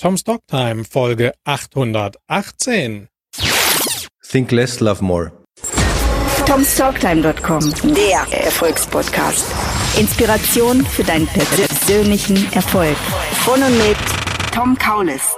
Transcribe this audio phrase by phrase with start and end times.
[0.00, 3.08] Tom Stocktime, Folge 818.
[4.22, 5.32] Think less, love more.
[6.46, 9.44] TomStalktime.com, der Erfolgspodcast.
[9.98, 12.96] Inspiration für deinen persönlichen Erfolg.
[13.44, 13.96] Von und mit
[14.54, 15.34] Tom Kaulis.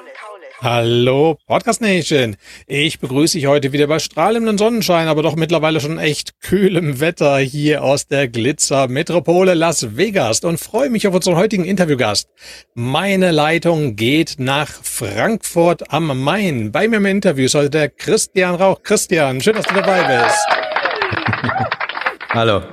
[0.62, 2.36] Hallo Podcast Nation.
[2.66, 7.38] Ich begrüße dich heute wieder bei strahlendem Sonnenschein, aber doch mittlerweile schon echt kühlem Wetter
[7.38, 12.28] hier aus der Glitzer Metropole Las Vegas und freue mich auf unseren heutigen Interviewgast.
[12.74, 16.72] Meine Leitung geht nach Frankfurt am Main.
[16.72, 18.82] Bei mir im Interview ist heute der Christian Rauch.
[18.82, 20.46] Christian, schön, dass du dabei bist.
[22.34, 22.64] Hallo.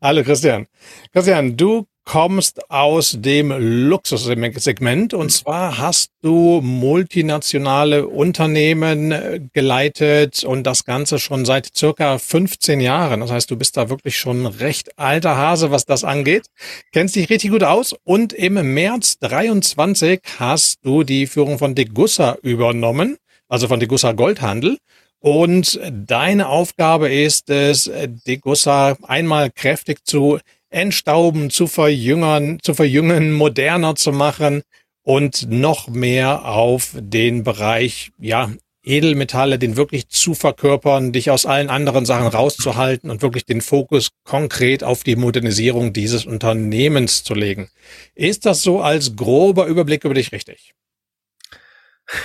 [0.00, 0.66] Hallo Christian.
[1.12, 3.52] Christian, du kommst aus dem
[3.88, 12.18] Luxussegment und zwar hast du multinationale Unternehmen äh, geleitet und das Ganze schon seit circa
[12.18, 13.20] 15 Jahren.
[13.20, 16.46] Das heißt, du bist da wirklich schon recht alter Hase, was das angeht.
[16.92, 22.36] Kennst dich richtig gut aus und im März 23 hast du die Führung von Degussa
[22.42, 24.78] übernommen, also von Degussa Goldhandel.
[25.22, 27.90] Und deine Aufgabe ist es,
[28.26, 30.38] Degussa einmal kräftig zu
[30.70, 34.62] entstauben, zu verjüngern, zu verjüngen, moderner zu machen
[35.02, 38.50] und noch mehr auf den Bereich, ja,
[38.82, 44.08] Edelmetalle, den wirklich zu verkörpern, dich aus allen anderen Sachen rauszuhalten und wirklich den Fokus
[44.24, 47.68] konkret auf die Modernisierung dieses Unternehmens zu legen.
[48.14, 50.74] Ist das so als grober Überblick über dich richtig?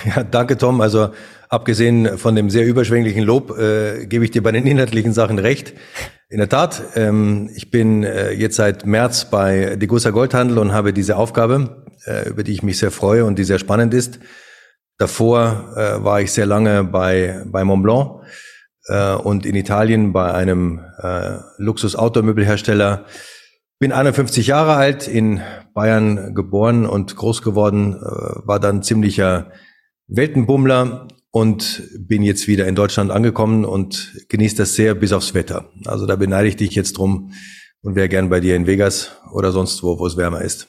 [0.04, 0.80] Ja, danke Tom.
[0.80, 1.10] Also
[1.48, 5.74] abgesehen von dem sehr überschwänglichen Lob äh, gebe ich dir bei den inhaltlichen Sachen recht.
[6.28, 10.92] In der Tat, ähm, ich bin äh, jetzt seit März bei Degussa Goldhandel und habe
[10.92, 14.18] diese Aufgabe, äh, über die ich mich sehr freue und die sehr spannend ist.
[14.98, 18.24] Davor äh, war ich sehr lange bei, bei Montblanc
[18.88, 23.04] äh, und in Italien bei einem äh, Luxus-Automöbelhersteller.
[23.78, 25.42] Bin 51 Jahre alt, in
[25.74, 29.52] Bayern geboren und groß geworden, äh, war dann ziemlicher
[30.08, 35.70] Weltenbummler und bin jetzt wieder in Deutschland angekommen und genieße das sehr bis aufs Wetter.
[35.84, 37.32] Also da beneide ich dich jetzt drum
[37.82, 40.68] und wäre gern bei dir in Vegas oder sonst wo, wo es wärmer ist.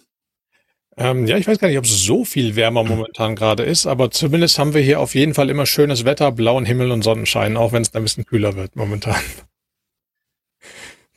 [0.97, 4.09] Ähm, ja, ich weiß gar nicht, ob es so viel wärmer momentan gerade ist, aber
[4.09, 7.71] zumindest haben wir hier auf jeden Fall immer schönes Wetter, blauen Himmel und Sonnenschein, auch
[7.71, 9.21] wenn es ein bisschen kühler wird momentan.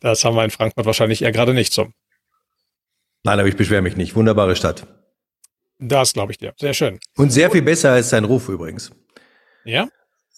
[0.00, 1.88] Das haben wir in Frankfurt wahrscheinlich eher gerade nicht so.
[3.22, 4.16] Nein, aber ich beschwere mich nicht.
[4.16, 4.86] Wunderbare Stadt.
[5.78, 6.54] Das glaube ich dir.
[6.58, 6.98] Sehr schön.
[7.16, 8.92] Und sehr viel besser als sein Ruf übrigens.
[9.64, 9.88] Ja?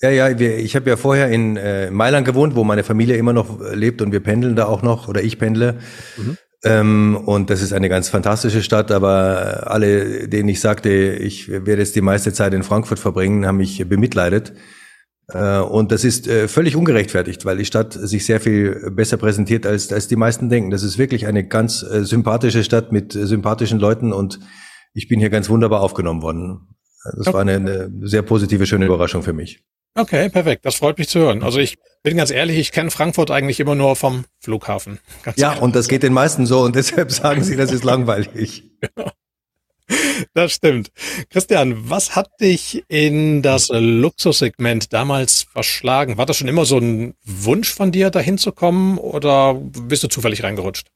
[0.01, 3.33] Ja, ja, wir, ich habe ja vorher in äh, Mailand gewohnt, wo meine Familie immer
[3.33, 5.79] noch lebt und wir pendeln da auch noch oder ich pendle.
[6.17, 6.37] Mhm.
[6.65, 11.79] Ähm, und das ist eine ganz fantastische Stadt, aber alle, denen ich sagte, ich werde
[11.79, 14.55] jetzt die meiste Zeit in Frankfurt verbringen, haben mich bemitleidet.
[15.29, 19.67] Äh, und das ist äh, völlig ungerechtfertigt, weil die Stadt sich sehr viel besser präsentiert,
[19.67, 20.71] als, als die meisten denken.
[20.71, 24.41] Das ist wirklich eine ganz äh, sympathische Stadt mit äh, sympathischen Leuten und
[24.95, 26.69] ich bin hier ganz wunderbar aufgenommen worden.
[27.05, 27.33] Das okay.
[27.33, 29.61] war eine, eine sehr positive, schöne Überraschung für mich.
[29.95, 30.65] Okay, perfekt.
[30.65, 31.43] Das freut mich zu hören.
[31.43, 34.99] Also ich bin ganz ehrlich, ich kenne Frankfurt eigentlich immer nur vom Flughafen.
[35.23, 35.63] Ganz ja, ehrlich.
[35.63, 38.65] und das geht den meisten so und deshalb sagen sie, das ist langweilig.
[40.33, 40.91] Das stimmt.
[41.29, 46.17] Christian, was hat dich in das Luxussegment damals verschlagen?
[46.17, 50.09] War das schon immer so ein Wunsch von dir, dahin zu kommen oder bist du
[50.09, 50.89] zufällig reingerutscht?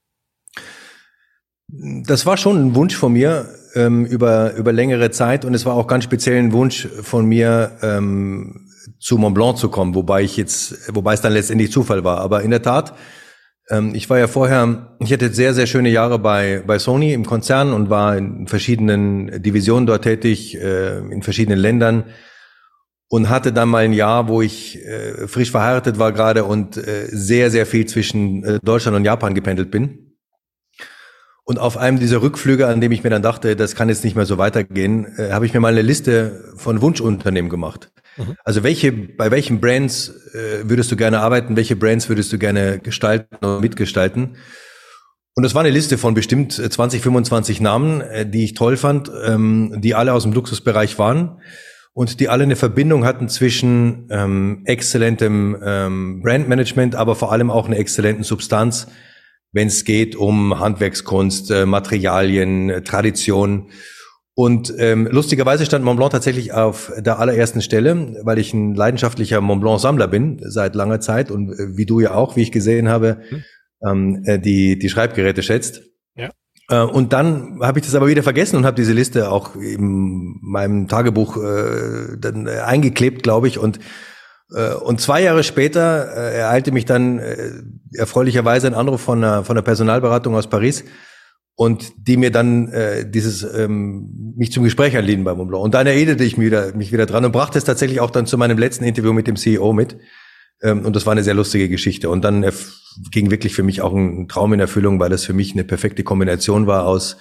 [1.69, 5.75] Das war schon ein Wunsch von mir ähm, über, über längere Zeit und es war
[5.75, 8.66] auch ganz speziell ein Wunsch von mir, ähm,
[8.99, 12.19] zu Mont Blanc zu kommen, wobei ich jetzt, wobei es dann letztendlich Zufall war.
[12.21, 12.94] Aber in der Tat,
[13.69, 17.26] ähm, ich war ja vorher, ich hatte sehr, sehr schöne Jahre bei, bei Sony im
[17.26, 22.05] Konzern und war in verschiedenen Divisionen dort tätig, äh, in verschiedenen Ländern
[23.09, 27.06] und hatte dann mal ein Jahr, wo ich äh, frisch verheiratet war gerade und äh,
[27.10, 30.06] sehr, sehr viel zwischen äh, Deutschland und Japan gependelt bin.
[31.48, 34.16] Und auf einem dieser Rückflüge, an dem ich mir dann dachte, das kann jetzt nicht
[34.16, 37.92] mehr so weitergehen, äh, habe ich mir mal eine Liste von Wunschunternehmen gemacht.
[38.16, 38.36] Mhm.
[38.44, 42.80] Also welche, bei welchen Brands äh, würdest du gerne arbeiten, welche Brands würdest du gerne
[42.80, 44.36] gestalten oder mitgestalten?
[45.36, 49.08] Und das war eine Liste von bestimmt 20, 25 Namen, äh, die ich toll fand,
[49.24, 51.40] ähm, die alle aus dem Luxusbereich waren
[51.92, 57.69] und die alle eine Verbindung hatten zwischen ähm, exzellentem ähm, Brandmanagement, aber vor allem auch
[57.69, 58.88] einer exzellenten Substanz
[59.56, 63.70] wenn es geht um Handwerkskunst, äh, Materialien, äh, Tradition.
[64.35, 69.41] Und ähm, lustigerweise stand Mont Blanc tatsächlich auf der allerersten Stelle, weil ich ein leidenschaftlicher
[69.41, 72.91] Mont Blanc-Sammler bin seit langer Zeit und äh, wie du ja auch, wie ich gesehen
[72.91, 73.44] habe, mhm.
[73.88, 75.85] ähm, äh, die, die Schreibgeräte schätzt.
[76.17, 76.29] Ja.
[76.69, 80.37] Äh, und dann habe ich das aber wieder vergessen und habe diese Liste auch in
[80.43, 83.81] meinem Tagebuch äh, dann äh, eingeklebt, glaube ich, und
[84.48, 87.50] und zwei Jahre später äh, ereilte mich dann äh,
[87.94, 90.84] erfreulicherweise ein Anruf von einer, von Personalberatung aus Paris.
[91.58, 95.64] und die mir dann äh, dieses ähm, mich zum Gespräch anliegen bei Montblanc.
[95.64, 98.26] Und dann erinnerte ich mich wieder, mich wieder dran und brachte es tatsächlich auch dann
[98.26, 99.96] zu meinem letzten Interview mit dem CEO mit.
[100.62, 102.10] Ähm, und das war eine sehr lustige Geschichte.
[102.10, 102.44] Und dann
[103.10, 106.04] ging wirklich für mich auch ein Traum in Erfüllung, weil das für mich eine perfekte
[106.04, 107.16] Kombination war aus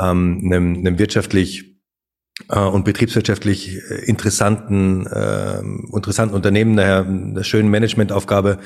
[0.00, 1.77] ähm, einem, einem wirtschaftlich äh,
[2.46, 5.58] und betriebswirtschaftlich äh, interessanten, äh,
[5.94, 8.58] interessanten Unternehmen, daher eine schöne Managementaufgabe,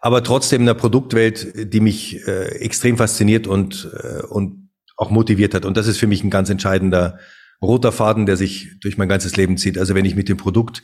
[0.00, 5.64] aber trotzdem einer Produktwelt, die mich äh, extrem fasziniert und, äh, und auch motiviert hat.
[5.64, 7.18] Und das ist für mich ein ganz entscheidender
[7.60, 9.78] roter Faden, der sich durch mein ganzes Leben zieht.
[9.78, 10.82] Also wenn ich mit dem Produkt,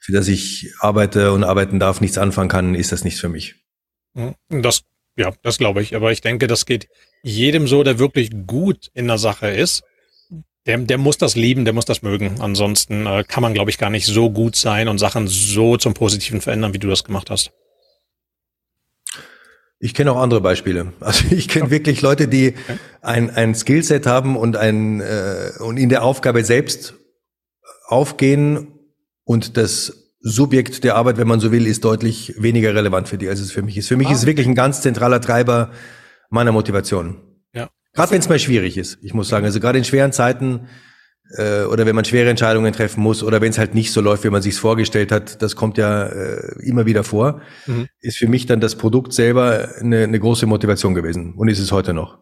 [0.00, 3.56] für das ich arbeite und arbeiten darf, nichts anfangen kann, ist das nichts für mich.
[4.14, 4.82] Hm, das,
[5.16, 5.94] ja, das glaube ich.
[5.94, 6.88] Aber ich denke, das geht
[7.22, 9.82] jedem so, der wirklich gut in der Sache ist.
[10.66, 12.40] Der, der muss das lieben, der muss das mögen.
[12.40, 15.94] Ansonsten äh, kann man, glaube ich, gar nicht so gut sein und Sachen so zum
[15.94, 17.52] Positiven verändern, wie du das gemacht hast.
[19.78, 20.92] Ich kenne auch andere Beispiele.
[21.00, 22.54] Also ich kenne wirklich Leute, die
[23.00, 26.94] ein, ein Skillset haben und ein äh, und in der Aufgabe selbst
[27.86, 28.68] aufgehen
[29.24, 33.28] und das Subjekt der Arbeit, wenn man so will, ist deutlich weniger relevant für die,
[33.28, 33.86] als es für mich ist.
[33.86, 34.12] Für mich ah.
[34.12, 35.70] ist es wirklich ein ganz zentraler Treiber
[36.30, 37.25] meiner Motivation.
[37.96, 38.98] Gerade wenn es mal schwierig ist.
[39.02, 40.68] Ich muss sagen, also gerade in schweren Zeiten
[41.36, 44.22] äh, oder wenn man schwere Entscheidungen treffen muss oder wenn es halt nicht so läuft,
[44.24, 47.88] wie man sich vorgestellt hat, das kommt ja äh, immer wieder vor, mhm.
[48.00, 51.72] ist für mich dann das Produkt selber eine, eine große Motivation gewesen und ist es
[51.72, 52.18] heute noch.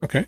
[0.00, 0.26] Okay.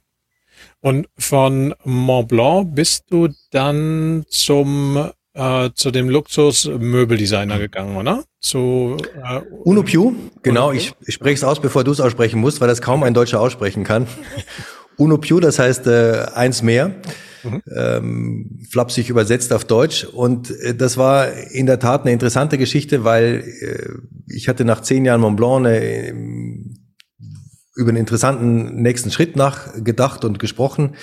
[0.80, 8.24] Und von Mont Blanc bist du dann zum äh, zu dem Luxus-Möbeldesigner gegangen, oder?
[8.40, 10.72] Zu äh, Uno Piu, genau.
[10.72, 13.40] Ich, ich spreche es aus, bevor du es aussprechen musst, weil das kaum ein Deutscher
[13.40, 14.06] aussprechen kann.
[15.00, 16.94] Uno Piu, das heißt äh, eins mehr
[17.42, 17.62] mhm.
[17.74, 20.04] ähm, flapsig übersetzt auf Deutsch.
[20.04, 23.88] Und äh, das war in der Tat eine interessante Geschichte, weil äh,
[24.28, 26.14] ich hatte nach zehn Jahren Mont Blanc eine, äh,
[27.76, 30.96] über einen interessanten nächsten Schritt nachgedacht und gesprochen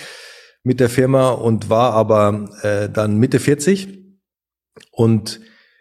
[0.63, 3.97] mit der Firma und war aber äh, dann Mitte 40
[4.91, 5.39] und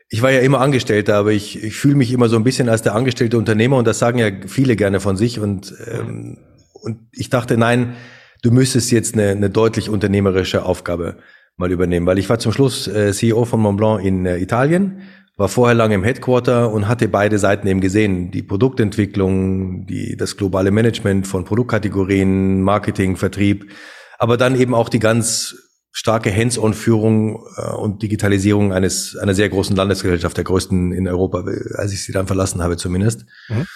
[0.08, 2.82] ich war ja immer Angestellter, aber ich, ich fühle mich immer so ein bisschen als
[2.82, 5.40] der angestellte Unternehmer und das sagen ja viele gerne von sich.
[5.40, 6.38] Und, ähm,
[6.86, 7.96] und ich dachte, nein,
[8.42, 11.18] du müsstest jetzt eine, eine deutlich unternehmerische Aufgabe
[11.56, 15.02] mal übernehmen, weil ich war zum Schluss äh, CEO von Montblanc in äh, Italien,
[15.36, 18.30] war vorher lange im Headquarter und hatte beide Seiten eben gesehen.
[18.30, 23.72] Die Produktentwicklung, die, das globale Management von Produktkategorien, Marketing, Vertrieb,
[24.18, 25.56] aber dann eben auch die ganz
[25.90, 31.44] starke Hands-on-Führung äh, und Digitalisierung eines einer sehr großen Landesgesellschaft, der größten in Europa,
[31.74, 33.24] als ich sie dann verlassen habe zumindest.
[33.48, 33.66] Mhm.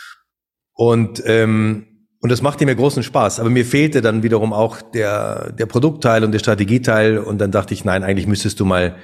[0.75, 1.90] Und ähm,
[2.23, 3.41] und das machte mir großen Spaß.
[3.41, 7.19] Aber mir fehlte dann wiederum auch der, der Produktteil und der Strategieteil.
[7.19, 8.97] Und dann dachte ich, nein, eigentlich müsstest du mal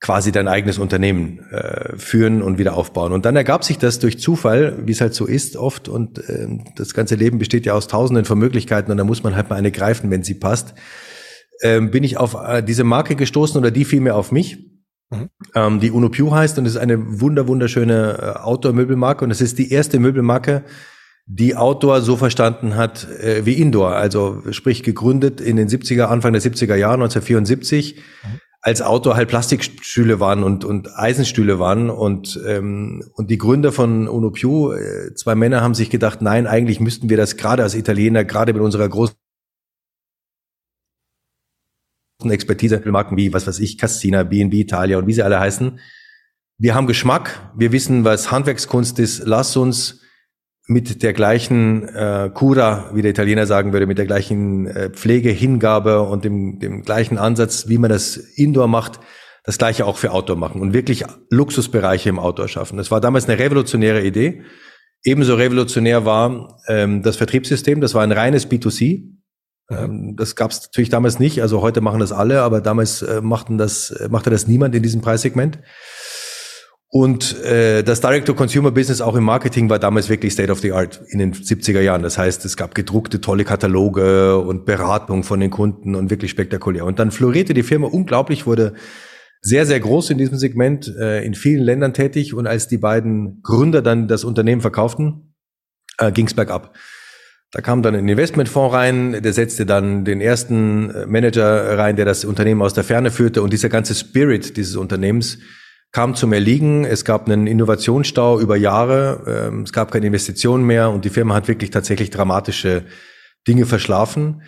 [0.00, 3.12] quasi dein eigenes Unternehmen äh, führen und wieder aufbauen.
[3.12, 5.88] Und dann ergab sich das durch Zufall, wie es halt so ist oft.
[5.88, 6.46] Und äh,
[6.76, 9.56] das ganze Leben besteht ja aus Tausenden von Möglichkeiten und da muss man halt mal
[9.56, 10.74] eine greifen, wenn sie passt.
[11.62, 14.58] Ähm, bin ich auf äh, diese Marke gestoßen oder die fiel mir auf mich.
[15.10, 15.30] Mhm.
[15.54, 19.40] Ähm, die Uno Pew heißt und es ist eine wunder wunderschöne äh, Outdoor-Möbelmarke und es
[19.40, 20.64] ist die erste Möbelmarke,
[21.26, 23.96] die Outdoor so verstanden hat äh, wie Indoor.
[23.96, 28.40] Also sprich gegründet in den 70er, Anfang der 70er Jahre, 1974, mhm.
[28.60, 31.88] als Outdoor halt Plastikstühle waren und, und Eisenstühle waren.
[31.88, 36.46] Und, ähm, und die Gründer von Uno Più, äh, zwei Männer, haben sich gedacht, nein,
[36.46, 39.16] eigentlich müssten wir das gerade als Italiener, gerade mit unserer großen
[42.24, 45.78] Expertise, Marken wie, was weiß ich, Cassina, B&B Italia und wie sie alle heißen.
[46.58, 49.24] Wir haben Geschmack, wir wissen, was Handwerkskunst ist.
[49.26, 50.03] Lass uns
[50.66, 55.30] mit der gleichen äh, Cura, wie der Italiener sagen würde, mit der gleichen äh, Pflege,
[55.30, 58.98] Hingabe und dem, dem gleichen Ansatz, wie man das Indoor macht,
[59.44, 62.78] das gleiche auch für Outdoor machen und wirklich Luxusbereiche im Outdoor schaffen.
[62.78, 64.42] Das war damals eine revolutionäre Idee.
[65.04, 67.82] Ebenso revolutionär war ähm, das Vertriebssystem.
[67.82, 69.02] Das war ein reines B2C.
[69.70, 71.42] Ähm, das gab es natürlich damals nicht.
[71.42, 74.82] Also heute machen das alle, aber damals äh, machten das, äh, machte das niemand in
[74.82, 75.58] diesem Preissegment.
[76.96, 81.18] Und äh, das Direct-to-Consumer-Business auch im Marketing war damals wirklich State of the Art in
[81.18, 82.04] den 70er Jahren.
[82.04, 86.84] Das heißt, es gab gedruckte tolle Kataloge und Beratung von den Kunden und wirklich spektakulär.
[86.84, 88.74] Und dann florierte die Firma unglaublich, wurde
[89.40, 92.32] sehr, sehr groß in diesem Segment, äh, in vielen Ländern tätig.
[92.32, 95.34] Und als die beiden Gründer dann das Unternehmen verkauften,
[95.98, 96.76] äh, ging es bergab.
[97.50, 102.04] Da kam dann ein Investmentfonds rein, der setzte dann den ersten äh, Manager rein, der
[102.04, 103.42] das Unternehmen aus der Ferne führte.
[103.42, 105.38] Und dieser ganze Spirit dieses Unternehmens
[105.94, 106.84] kam zum Erliegen.
[106.84, 109.22] Es gab einen Innovationsstau über Jahre.
[109.52, 112.84] Ähm, es gab keine Investitionen mehr und die Firma hat wirklich tatsächlich dramatische
[113.46, 114.42] Dinge verschlafen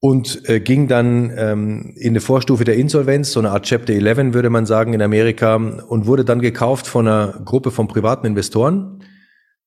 [0.00, 4.34] und äh, ging dann ähm, in eine Vorstufe der Insolvenz, so eine Art Chapter 11
[4.34, 9.04] würde man sagen in Amerika und wurde dann gekauft von einer Gruppe von privaten Investoren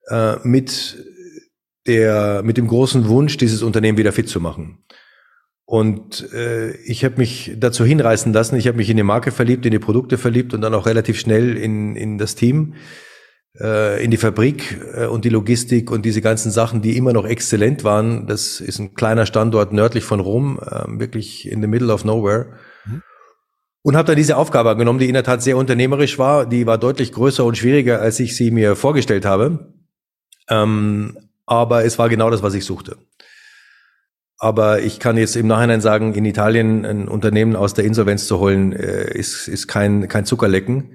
[0.09, 0.97] äh, mit
[1.87, 4.83] der mit dem großen Wunsch, dieses Unternehmen wieder fit zu machen.
[5.69, 8.55] Und äh, ich habe mich dazu hinreißen lassen.
[8.55, 11.19] Ich habe mich in die Marke verliebt, in die Produkte verliebt und dann auch relativ
[11.19, 12.73] schnell in, in das Team,
[13.61, 17.23] äh, in die Fabrik äh, und die Logistik und diese ganzen Sachen, die immer noch
[17.23, 18.25] exzellent waren.
[18.25, 22.47] Das ist ein kleiner Standort nördlich von Rom, äh, wirklich in the middle of nowhere.
[22.85, 23.03] Mhm.
[23.83, 26.47] Und habe dann diese Aufgabe angenommen, die in der Tat sehr unternehmerisch war.
[26.47, 29.71] Die war deutlich größer und schwieriger, als ich sie mir vorgestellt habe.
[30.49, 32.97] Ähm, aber es war genau das, was ich suchte.
[34.39, 38.39] Aber ich kann jetzt im Nachhinein sagen, in Italien ein Unternehmen aus der Insolvenz zu
[38.39, 40.91] holen, äh, ist, ist kein, kein Zuckerlecken.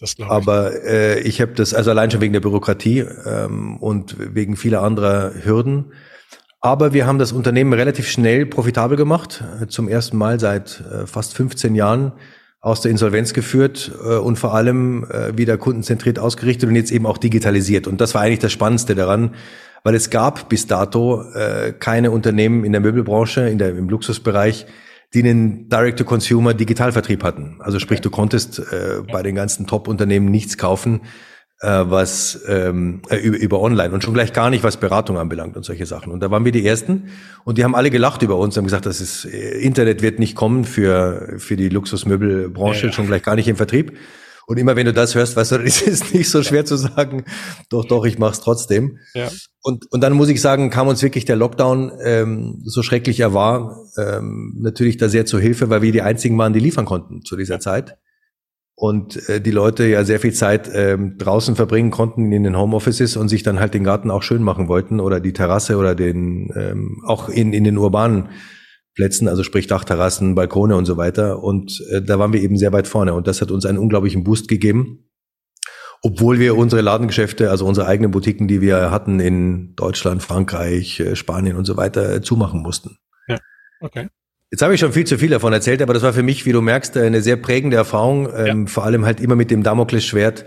[0.00, 0.24] Das ich.
[0.24, 4.82] Aber äh, ich habe das, also allein schon wegen der Bürokratie ähm, und wegen vieler
[4.82, 5.92] anderer Hürden.
[6.60, 11.06] Aber wir haben das Unternehmen relativ schnell profitabel gemacht, äh, zum ersten Mal seit äh,
[11.06, 12.12] fast 15 Jahren
[12.60, 17.06] aus der Insolvenz geführt äh, und vor allem äh, wieder kundenzentriert ausgerichtet und jetzt eben
[17.06, 17.86] auch digitalisiert.
[17.86, 19.34] Und das war eigentlich das Spannendste daran,
[19.84, 24.66] weil es gab bis dato äh, keine Unternehmen in der Möbelbranche, in der, im Luxusbereich,
[25.14, 27.56] die einen Direct-to-Consumer Digitalvertrieb hatten.
[27.60, 31.02] Also sprich, du konntest äh, bei den ganzen Top-Unternehmen nichts kaufen,
[31.60, 35.56] äh, was ähm, äh, über, über Online und schon gleich gar nicht, was Beratung anbelangt
[35.56, 36.12] und solche Sachen.
[36.12, 37.10] Und da waren wir die Ersten
[37.44, 40.34] und die haben alle gelacht über uns, haben gesagt, das ist äh, Internet wird nicht
[40.34, 42.92] kommen für für die Luxusmöbelbranche, ja, ja.
[42.92, 43.92] schon gleich gar nicht im Vertrieb.
[44.46, 47.24] Und immer wenn du das hörst, weißt du, das ist nicht so schwer zu sagen.
[47.68, 48.98] Doch, doch, ich mach's trotzdem.
[49.14, 49.28] Ja.
[49.62, 53.32] Und, und dann muss ich sagen, kam uns wirklich der Lockdown, ähm, so schrecklich er
[53.34, 57.22] war, ähm, natürlich da sehr zur Hilfe, weil wir die einzigen waren, die liefern konnten
[57.22, 57.96] zu dieser Zeit.
[58.74, 63.16] Und äh, die Leute ja sehr viel Zeit ähm, draußen verbringen konnten in den Homeoffices
[63.16, 66.50] und sich dann halt den Garten auch schön machen wollten oder die Terrasse oder den
[66.56, 68.30] ähm, auch in, in den urbanen
[68.94, 71.42] Plätzen, also sprich Dachterrassen, Balkone und so weiter.
[71.42, 74.24] Und äh, da waren wir eben sehr weit vorne und das hat uns einen unglaublichen
[74.24, 75.08] Boost gegeben.
[76.02, 81.16] Obwohl wir unsere Ladengeschäfte, also unsere eigenen Boutiquen, die wir hatten in Deutschland, Frankreich, äh,
[81.16, 82.98] Spanien und so weiter, äh, zumachen mussten.
[83.28, 83.38] Ja,
[83.80, 84.08] okay.
[84.50, 86.52] Jetzt habe ich schon viel zu viel davon erzählt, aber das war für mich, wie
[86.52, 88.66] du merkst, eine sehr prägende Erfahrung, ähm, ja.
[88.66, 90.44] vor allem halt immer mit dem Damoklesschwert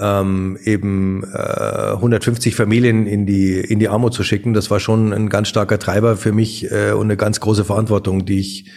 [0.00, 5.12] ähm, eben äh, 150 Familien in die in die Armut zu schicken, das war schon
[5.12, 8.70] ein ganz starker Treiber für mich äh, und eine ganz große Verantwortung, die ich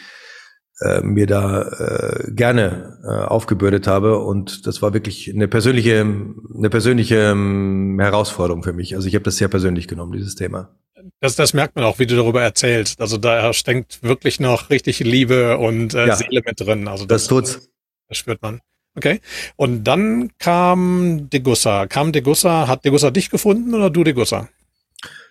[0.82, 6.70] äh, mir da äh, gerne äh, aufgebürdet habe und das war wirklich eine persönliche eine
[6.70, 8.96] persönliche ähm, Herausforderung für mich.
[8.96, 10.76] Also ich habe das sehr persönlich genommen, dieses Thema.
[11.20, 13.02] Das, das merkt man auch, wie du darüber erzählst.
[13.02, 16.88] Also da steckt wirklich noch richtig Liebe und äh, ja, Seele mit drin.
[16.88, 17.70] Also das, das tut's.
[18.08, 18.62] Das spürt man.
[18.96, 19.22] Okay.
[19.56, 21.88] Und dann kam Degussa.
[21.88, 24.50] Kam Degussa, hat Degussa dich gefunden oder du Degussa?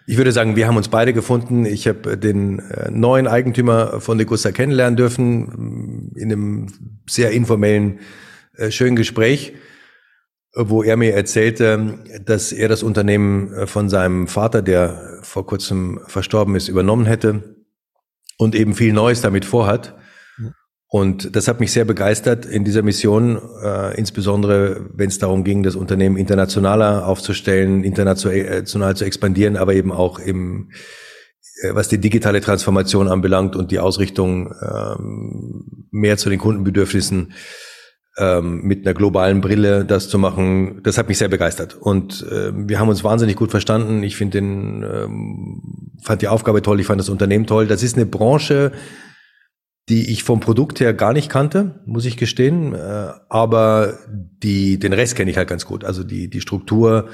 [0.06, 1.64] Ich würde sagen, wir haben uns beide gefunden.
[1.64, 6.66] Ich habe den äh, neuen Eigentümer von Degussa kennenlernen dürfen in einem
[7.08, 8.00] sehr informellen,
[8.56, 9.54] äh, schönen Gespräch,
[10.54, 16.00] wo er mir erzählte, dass er das Unternehmen äh, von seinem Vater, der vor kurzem
[16.08, 17.56] verstorben ist, übernommen hätte
[18.38, 19.94] und eben viel Neues damit vorhat.
[20.94, 25.62] Und das hat mich sehr begeistert in dieser Mission, äh, insbesondere wenn es darum ging,
[25.62, 30.70] das Unternehmen internationaler aufzustellen, international zu expandieren, aber eben auch im,
[31.62, 37.32] äh, was die digitale Transformation anbelangt und die Ausrichtung ähm, mehr zu den Kundenbedürfnissen
[38.18, 41.74] ähm, mit einer globalen Brille das zu machen, das hat mich sehr begeistert.
[41.74, 44.02] Und äh, wir haben uns wahnsinnig gut verstanden.
[44.02, 45.62] Ich finde den, ähm,
[46.02, 47.66] fand die Aufgabe toll, ich fand das Unternehmen toll.
[47.66, 48.72] Das ist eine Branche,
[49.88, 52.74] die ich vom Produkt her gar nicht kannte, muss ich gestehen.
[52.74, 55.84] Äh, aber die, den Rest kenne ich halt ganz gut.
[55.84, 57.08] Also die, die Struktur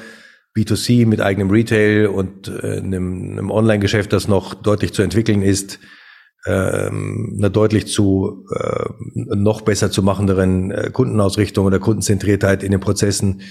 [0.57, 5.79] B2C mit eigenem Retail und äh, einem, einem Online-Geschäft, das noch deutlich zu entwickeln ist,
[6.47, 8.85] ähm, einer deutlich zu äh,
[9.15, 13.43] noch besser zu machenderen äh, Kundenausrichtung oder Kundenzentriertheit in den Prozessen.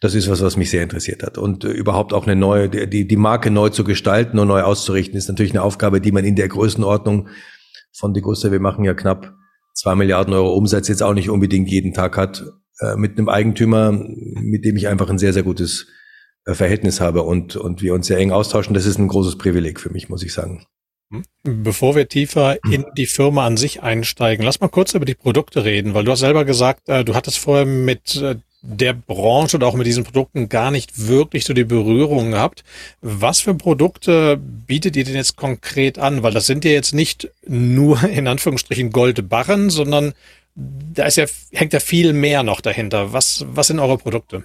[0.00, 1.38] Das ist was, was mich sehr interessiert hat.
[1.38, 5.28] Und überhaupt auch eine neue, die, die Marke neu zu gestalten und neu auszurichten, ist
[5.28, 7.28] natürlich eine Aufgabe, die man in der Größenordnung
[7.98, 8.52] von Degussa.
[8.52, 9.34] Wir machen ja knapp
[9.74, 12.44] zwei Milliarden Euro Umsatz jetzt auch nicht unbedingt jeden Tag hat,
[12.80, 15.86] äh, mit einem Eigentümer, mit dem ich einfach ein sehr, sehr gutes
[16.44, 18.74] äh, Verhältnis habe und, und wir uns sehr eng austauschen.
[18.74, 20.66] Das ist ein großes Privileg für mich, muss ich sagen.
[21.10, 21.62] Hm.
[21.62, 25.64] Bevor wir tiefer in die Firma an sich einsteigen, lass mal kurz über die Produkte
[25.64, 28.20] reden, weil du hast selber gesagt, äh, du hattest vorher mit
[28.68, 32.64] der Branche oder auch mit diesen Produkten gar nicht wirklich so die Berührung gehabt.
[33.00, 36.22] Was für Produkte bietet ihr denn jetzt konkret an?
[36.22, 40.14] Weil das sind ja jetzt nicht nur in Anführungsstrichen Goldbarren, sondern
[40.56, 43.12] da ist ja, hängt ja viel mehr noch dahinter.
[43.12, 44.44] Was, was sind eure Produkte?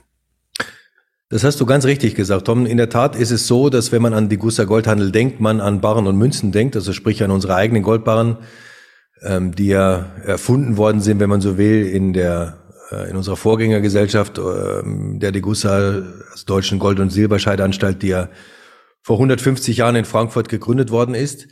[1.29, 2.65] Das hast du ganz richtig gesagt, Tom.
[2.65, 5.61] In der Tat ist es so, dass wenn man an die Gussa Goldhandel denkt, man
[5.61, 8.37] an Barren und Münzen denkt, also sprich an unsere eigenen Goldbarren,
[9.23, 12.60] ähm, die ja erfunden worden sind, wenn man so will, in der
[13.09, 18.29] in unserer Vorgängergesellschaft, ähm, der Degussa, also Deutschen Gold- und Silberscheidanstalt, die ja
[19.01, 21.47] vor 150 Jahren in Frankfurt gegründet worden ist.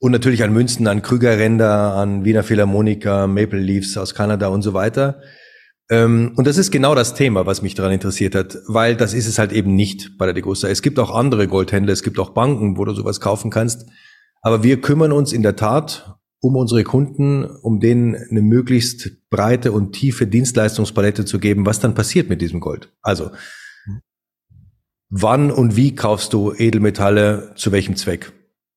[0.00, 4.74] Und natürlich an Münzen, an Krügerränder, an Wiener Philharmoniker, Maple Leafs aus Kanada und so
[4.74, 5.20] weiter.
[5.90, 9.26] Ähm, und das ist genau das Thema, was mich daran interessiert hat, weil das ist
[9.26, 10.68] es halt eben nicht bei der Degusta.
[10.68, 13.86] Es gibt auch andere Goldhändler, es gibt auch Banken, wo du sowas kaufen kannst.
[14.42, 19.72] Aber wir kümmern uns in der Tat um unsere Kunden, um denen eine möglichst breite
[19.72, 22.92] und tiefe Dienstleistungspalette zu geben, was dann passiert mit diesem Gold.
[23.00, 23.30] Also,
[25.08, 28.32] wann und wie kaufst du Edelmetalle zu welchem Zweck?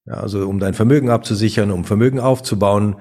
[0.05, 2.95] Ja, also um dein Vermögen abzusichern, um Vermögen aufzubauen,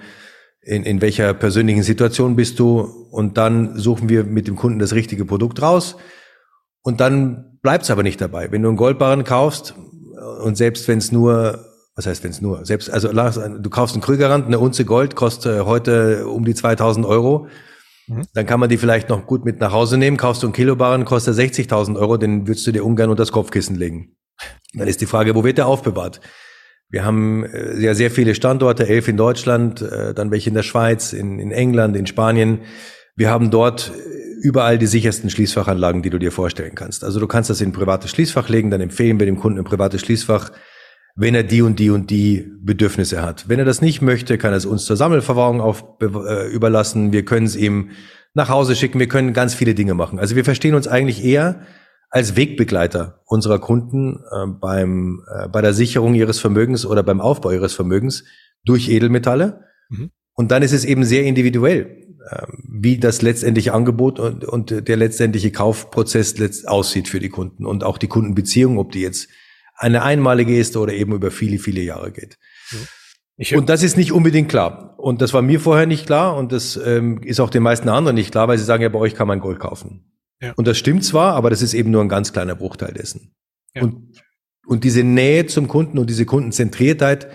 [0.63, 2.81] in, in welcher persönlichen Situation bist du
[3.13, 5.97] und dann suchen wir mit dem Kunden das richtige Produkt raus
[6.83, 8.51] und dann bleibt es aber nicht dabei.
[8.51, 9.77] Wenn du einen Goldbarren kaufst
[10.43, 11.65] und selbst wenn es nur,
[11.97, 15.65] was heißt wenn es nur, selbst, also du kaufst einen Krügerrand, eine Unze Gold kostet
[15.65, 17.49] heute um die 2000 Euro,
[18.07, 18.27] mhm.
[18.35, 21.07] dann kann man die vielleicht noch gut mit nach Hause nehmen, kaufst du einen Kilobarren,
[21.07, 24.15] kostet 60.000 Euro, den würdest du dir ungern unter das Kopfkissen legen.
[24.75, 26.21] Dann ist die Frage, wo wird der aufbewahrt?
[26.91, 30.63] Wir haben äh, ja sehr viele Standorte, elf in Deutschland, äh, dann welche in der
[30.63, 32.61] Schweiz, in, in England, in Spanien.
[33.17, 33.91] Wir haben dort
[34.43, 37.03] überall die sichersten Schließfachanlagen, die du dir vorstellen kannst.
[37.03, 39.65] Also du kannst das in ein privates Schließfach legen, dann empfehlen wir dem Kunden ein
[39.65, 40.53] privates Schließfach,
[41.17, 43.49] wenn er die und die und die Bedürfnisse hat.
[43.49, 47.11] Wenn er das nicht möchte, kann er es uns zur Sammelverwahrung auf, äh, überlassen.
[47.13, 47.91] Wir können es ihm
[48.35, 49.01] nach Hause schicken.
[49.01, 50.19] Wir können ganz viele Dinge machen.
[50.19, 51.63] Also wir verstehen uns eigentlich eher
[52.11, 57.51] als Wegbegleiter unserer Kunden äh, beim, äh, bei der Sicherung ihres Vermögens oder beim Aufbau
[57.51, 58.25] ihres Vermögens
[58.67, 59.65] durch Edelmetalle.
[59.89, 60.11] Mhm.
[60.35, 64.97] Und dann ist es eben sehr individuell, äh, wie das letztendliche Angebot und, und der
[64.99, 69.29] letztendliche Kaufprozess letzt aussieht für die Kunden und auch die Kundenbeziehung, ob die jetzt
[69.77, 72.39] eine einmalige ist oder eben über viele, viele Jahre geht.
[72.71, 73.59] Mhm.
[73.59, 74.95] und das ist nicht unbedingt klar.
[74.99, 78.15] Und das war mir vorher nicht klar und das ähm, ist auch den meisten anderen
[78.15, 80.13] nicht klar, weil sie sagen, ja, bei euch kann man Gold kaufen.
[80.41, 80.53] Ja.
[80.57, 83.35] Und das stimmt zwar, aber das ist eben nur ein ganz kleiner Bruchteil dessen.
[83.75, 83.83] Ja.
[83.83, 84.21] Und,
[84.67, 87.29] und diese Nähe zum Kunden und diese Kundenzentriertheit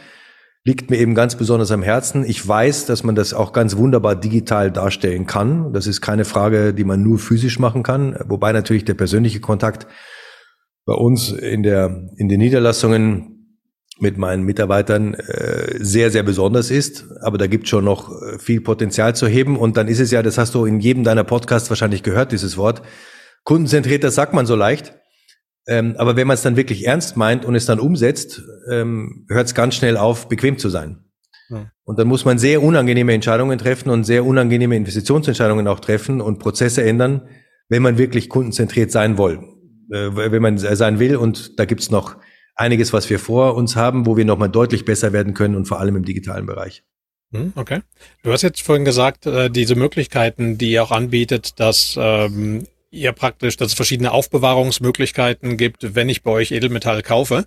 [0.63, 2.23] liegt mir eben ganz besonders am Herzen.
[2.23, 5.73] Ich weiß, dass man das auch ganz wunderbar digital darstellen kann.
[5.73, 9.87] Das ist keine Frage, die man nur physisch machen kann, wobei natürlich der persönliche Kontakt
[10.91, 13.31] bei uns in der in den Niederlassungen
[13.99, 17.05] mit meinen Mitarbeitern äh, sehr, sehr besonders ist.
[17.21, 19.57] Aber da gibt schon noch äh, viel Potenzial zu heben.
[19.57, 22.57] Und dann ist es ja, das hast du in jedem deiner Podcasts wahrscheinlich gehört, dieses
[22.57, 22.81] Wort.
[23.45, 24.95] Kundenzentriert, das sagt man so leicht.
[25.65, 29.47] Ähm, aber wenn man es dann wirklich ernst meint und es dann umsetzt, ähm, hört
[29.47, 31.05] es ganz schnell auf, bequem zu sein.
[31.49, 31.71] Ja.
[31.85, 36.39] Und dann muss man sehr unangenehme Entscheidungen treffen und sehr unangenehme Investitionsentscheidungen auch treffen und
[36.39, 37.29] Prozesse ändern,
[37.69, 39.39] wenn man wirklich kundenzentriert sein will,
[39.91, 41.15] wenn man sein will.
[41.15, 42.17] Und da gibt's noch
[42.55, 45.79] einiges, was wir vor uns haben, wo wir nochmal deutlich besser werden können und vor
[45.79, 46.83] allem im digitalen Bereich.
[47.33, 47.81] Hm, okay.
[48.23, 53.13] Du hast jetzt vorhin gesagt, äh, diese Möglichkeiten, die ihr auch anbietet, dass ähm, ihr
[53.13, 57.45] praktisch, dass es verschiedene Aufbewahrungsmöglichkeiten gibt, wenn ich bei euch Edelmetall kaufe.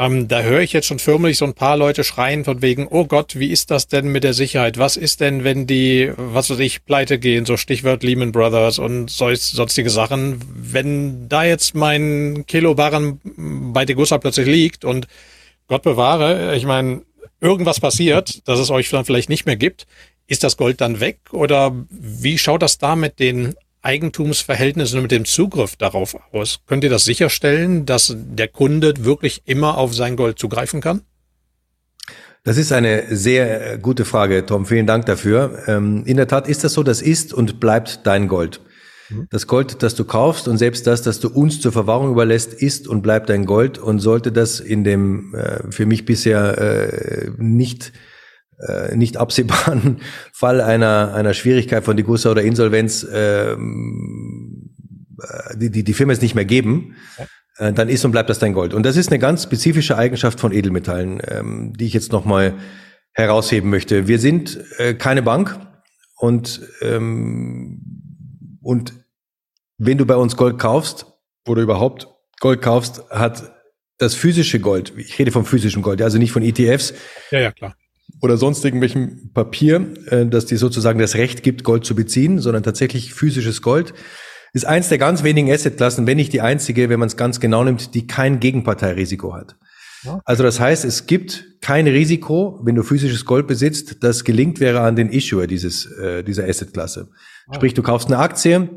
[0.00, 3.04] Ähm, da höre ich jetzt schon förmlich so ein paar Leute schreien von wegen, oh
[3.04, 4.78] Gott, wie ist das denn mit der Sicherheit?
[4.78, 9.10] Was ist denn, wenn die, was weiß ich, pleite gehen, so Stichwort Lehman Brothers und
[9.10, 10.40] sonstige Sachen.
[10.54, 13.20] Wenn da jetzt mein Kilobarren
[13.74, 15.06] bei Degussa plötzlich liegt und
[15.66, 17.02] Gott bewahre, ich meine,
[17.42, 19.86] irgendwas passiert, dass es euch dann vielleicht nicht mehr gibt,
[20.26, 21.18] ist das Gold dann weg?
[21.30, 26.60] Oder wie schaut das da mit den Eigentumsverhältnissen und mit dem Zugriff darauf aus?
[26.66, 31.02] Könnt ihr das sicherstellen, dass der Kunde wirklich immer auf sein Gold zugreifen kann?
[32.42, 34.64] Das ist eine sehr gute Frage, Tom.
[34.64, 35.62] Vielen Dank dafür.
[35.66, 38.60] Ähm, in der Tat ist das so, das ist und bleibt dein Gold.
[39.10, 39.26] Mhm.
[39.30, 42.88] Das Gold, das du kaufst und selbst das, das du uns zur Verwahrung überlässt, ist
[42.88, 43.78] und bleibt dein Gold.
[43.78, 47.92] Und sollte das in dem äh, für mich bisher äh, nicht
[48.66, 50.00] äh, nicht absehbaren
[50.32, 54.70] Fall einer, einer Schwierigkeit von Digussa oder Insolvenz ähm,
[55.22, 56.96] äh, die, die, die Firma es nicht mehr geben,
[57.58, 58.74] äh, dann ist und bleibt das dein Gold.
[58.74, 62.54] Und das ist eine ganz spezifische Eigenschaft von Edelmetallen, ähm, die ich jetzt nochmal
[63.12, 64.08] herausheben möchte.
[64.08, 65.58] Wir sind äh, keine Bank
[66.16, 68.94] und, ähm, und
[69.78, 71.06] wenn du bei uns Gold kaufst
[71.46, 72.08] oder überhaupt
[72.40, 73.54] Gold kaufst, hat
[73.98, 76.94] das physische Gold, ich rede vom physischen Gold, also nicht von ETFs.
[77.30, 77.74] Ja, ja, klar
[78.20, 82.62] oder sonst irgendwelchem Papier, äh, das dir sozusagen das Recht gibt, Gold zu beziehen, sondern
[82.62, 83.94] tatsächlich physisches Gold,
[84.52, 87.64] ist eins der ganz wenigen Assetklassen, wenn nicht die einzige, wenn man es ganz genau
[87.64, 89.56] nimmt, die kein Gegenparteirisiko hat.
[90.02, 90.20] Ja.
[90.24, 94.80] Also das heißt, es gibt kein Risiko, wenn du physisches Gold besitzt, das gelingt wäre
[94.80, 97.10] an den Issuer dieses, äh, dieser Assetklasse.
[97.48, 97.54] Ja.
[97.54, 98.68] Sprich, du kaufst eine Aktie,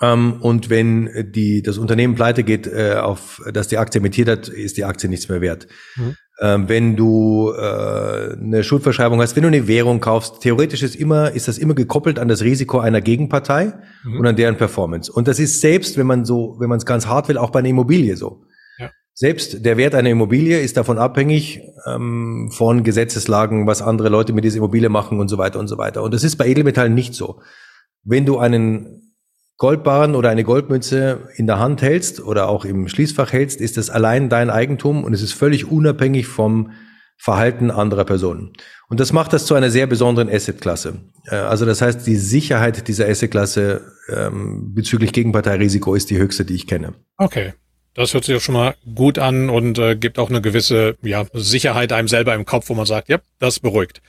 [0.00, 4.48] ähm, und wenn die, das Unternehmen pleite geht, äh, auf, dass die Aktie emittiert hat,
[4.48, 5.66] ist die Aktie nichts mehr wert.
[5.96, 6.16] Mhm.
[6.42, 11.32] Ähm, wenn du äh, eine Schuldverschreibung hast, wenn du eine Währung kaufst, theoretisch ist immer,
[11.32, 13.74] ist das immer gekoppelt an das Risiko einer Gegenpartei
[14.04, 14.18] mhm.
[14.18, 15.12] und an deren Performance.
[15.12, 17.58] Und das ist selbst, wenn man so, wenn man es ganz hart will, auch bei
[17.58, 18.44] einer Immobilie so.
[19.20, 24.44] Selbst der Wert einer Immobilie ist davon abhängig ähm, von Gesetzeslagen, was andere Leute mit
[24.44, 26.02] dieser Immobilie machen und so weiter und so weiter.
[26.02, 27.42] Und das ist bei Edelmetallen nicht so.
[28.02, 29.09] Wenn du einen
[29.60, 33.90] Goldbarren oder eine Goldmünze in der Hand hältst oder auch im Schließfach hältst, ist das
[33.90, 36.72] allein dein Eigentum und es ist völlig unabhängig vom
[37.18, 38.54] Verhalten anderer Personen.
[38.88, 41.02] Und das macht das zu einer sehr besonderen Assetklasse.
[41.26, 46.54] Äh, also das heißt, die Sicherheit dieser Assetklasse ähm, bezüglich Gegenparteirisiko ist die höchste, die
[46.54, 46.94] ich kenne.
[47.18, 47.52] Okay.
[47.92, 51.26] Das hört sich auch schon mal gut an und äh, gibt auch eine gewisse ja,
[51.34, 54.00] Sicherheit einem selber im Kopf, wo man sagt, ja, das beruhigt.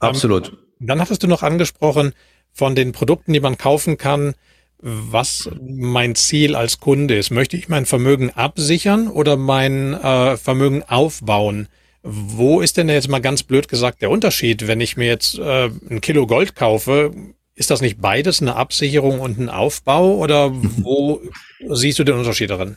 [0.00, 0.48] Absolut.
[0.48, 2.12] Ähm, dann hattest du noch angesprochen
[2.52, 4.34] von den Produkten, die man kaufen kann,
[4.80, 7.30] was mein Ziel als Kunde ist.
[7.30, 11.68] Möchte ich mein Vermögen absichern oder mein äh, Vermögen aufbauen?
[12.02, 15.70] Wo ist denn jetzt mal ganz blöd gesagt der Unterschied, wenn ich mir jetzt äh,
[15.90, 17.12] ein Kilo Gold kaufe?
[17.54, 21.20] Ist das nicht beides eine Absicherung und ein Aufbau oder wo
[21.70, 22.76] siehst du den Unterschied darin?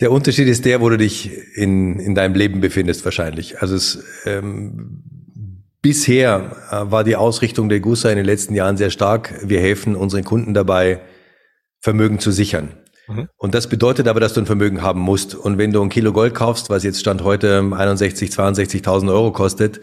[0.00, 3.60] Der Unterschied ist der, wo du dich in, in deinem Leben befindest wahrscheinlich.
[3.60, 5.02] Also es, ähm,
[5.82, 9.34] bisher äh, war die Ausrichtung der Gussa in den letzten Jahren sehr stark.
[9.42, 11.00] Wir helfen unseren Kunden dabei,
[11.80, 12.76] Vermögen zu sichern.
[13.08, 13.28] Mhm.
[13.36, 15.34] Und das bedeutet aber, dass du ein Vermögen haben musst.
[15.34, 19.80] Und wenn du ein Kilo Gold kaufst, was jetzt Stand heute 61, 62.000 Euro kostet,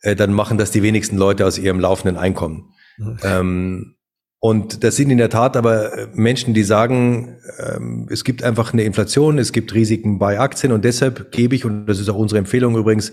[0.00, 2.72] äh, dann machen das die wenigsten Leute aus ihrem laufenden Einkommen.
[2.98, 3.18] Mhm.
[3.22, 3.92] Ähm,
[4.38, 8.72] und das sind in der Tat aber äh, Menschen, die sagen, ähm, es gibt einfach
[8.72, 12.16] eine Inflation, es gibt Risiken bei Aktien und deshalb gebe ich, und das ist auch
[12.16, 13.12] unsere Empfehlung übrigens,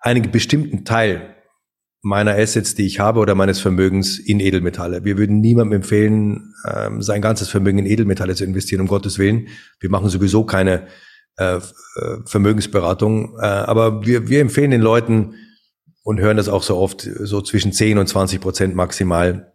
[0.00, 1.35] einen bestimmten Teil
[2.06, 5.04] meiner Assets, die ich habe oder meines Vermögens in Edelmetalle.
[5.04, 9.48] Wir würden niemandem empfehlen, ähm, sein ganzes Vermögen in Edelmetalle zu investieren, um Gottes Willen.
[9.80, 10.86] Wir machen sowieso keine
[11.36, 11.60] äh, äh
[12.24, 15.34] Vermögensberatung, äh, aber wir, wir empfehlen den Leuten
[16.04, 19.52] und hören das auch so oft, so zwischen 10 und 20 Prozent maximal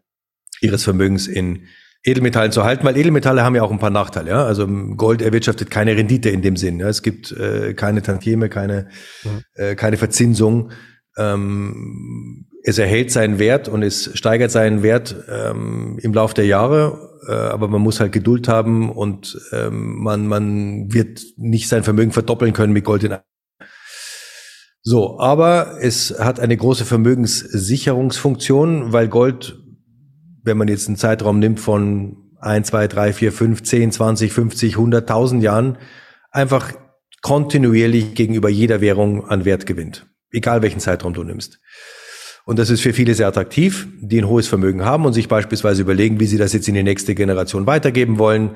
[0.60, 1.68] ihres Vermögens in
[2.04, 4.32] Edelmetallen zu halten, weil Edelmetalle haben ja auch ein paar Nachteile.
[4.32, 4.46] Ja?
[4.46, 6.82] Also Gold erwirtschaftet keine Rendite in dem Sinn.
[6.82, 6.90] Ja?
[6.90, 8.90] Es gibt äh, keine Tantieme, keine,
[9.24, 9.44] mhm.
[9.54, 10.72] äh, keine Verzinsung.
[11.18, 17.10] Ähm, es erhält seinen Wert und es steigert seinen Wert ähm, im Laufe der Jahre,
[17.28, 22.12] äh, aber man muss halt Geduld haben und ähm, man, man wird nicht sein Vermögen
[22.12, 23.18] verdoppeln können mit Gold in
[24.84, 29.62] so, aber es hat eine große Vermögenssicherungsfunktion, weil Gold
[30.44, 34.78] wenn man jetzt einen Zeitraum nimmt von ein, zwei, drei, vier, fünf, zehn, zwanzig, fünfzig,
[34.78, 35.78] hunderttausend Jahren,
[36.32, 36.74] einfach
[37.22, 40.08] kontinuierlich gegenüber jeder Währung an Wert gewinnt.
[40.32, 41.60] Egal welchen Zeitraum du nimmst.
[42.46, 45.84] Und das ist für viele sehr attraktiv, die ein hohes Vermögen haben und sich beispielsweise
[45.84, 48.56] überlegen, wie sie das jetzt in die nächste Generation weitergeben wollen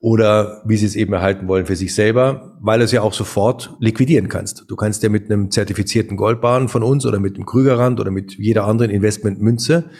[0.00, 3.74] oder wie sie es eben erhalten wollen für sich selber, weil es ja auch sofort
[3.80, 4.64] liquidieren kannst.
[4.68, 8.34] Du kannst ja mit einem zertifizierten Goldbahn von uns oder mit einem Krügerrand oder mit
[8.38, 9.90] jeder anderen Investmentmünze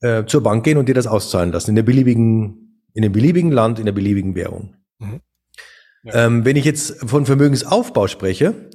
[0.00, 3.52] äh, zur Bank gehen und dir das auszahlen lassen, in der beliebigen, in dem beliebigen
[3.52, 4.76] Land, in der beliebigen Währung.
[4.98, 5.20] Mhm.
[6.04, 6.26] Ja.
[6.26, 8.70] Ähm, wenn ich jetzt von Vermögensaufbau spreche,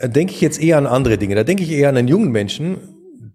[0.00, 1.34] denke ich jetzt eher an andere Dinge.
[1.34, 2.78] Da denke ich eher an einen jungen Menschen,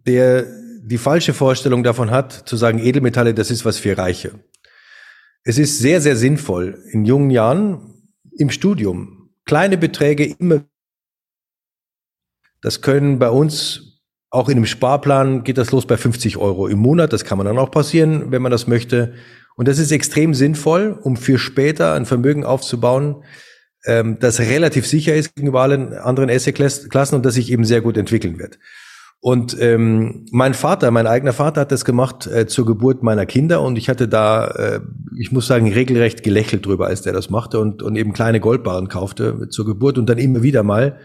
[0.05, 0.45] der
[0.81, 4.31] die falsche Vorstellung davon hat, zu sagen, Edelmetalle, das ist was für Reiche.
[5.43, 7.93] Es ist sehr, sehr sinnvoll, in jungen Jahren
[8.37, 9.19] im Studium
[9.49, 10.61] kleine Beträge immer,
[12.61, 16.77] das können bei uns auch in einem Sparplan geht das los bei 50 Euro im
[16.77, 17.13] Monat.
[17.13, 19.15] Das kann man dann auch passieren, wenn man das möchte.
[19.55, 23.23] Und das ist extrem sinnvoll, um für später ein Vermögen aufzubauen,
[23.85, 27.97] ähm, das relativ sicher ist gegenüber allen anderen Asset-Klassen und das sich eben sehr gut
[27.97, 28.59] entwickeln wird.
[29.21, 33.61] Und ähm, mein Vater, mein eigener Vater hat das gemacht äh, zur Geburt meiner Kinder
[33.61, 34.79] und ich hatte da, äh,
[35.17, 38.87] ich muss sagen, regelrecht gelächelt drüber, als der das machte und, und eben kleine Goldbarren
[38.87, 40.99] kaufte zur Geburt und dann immer wieder mal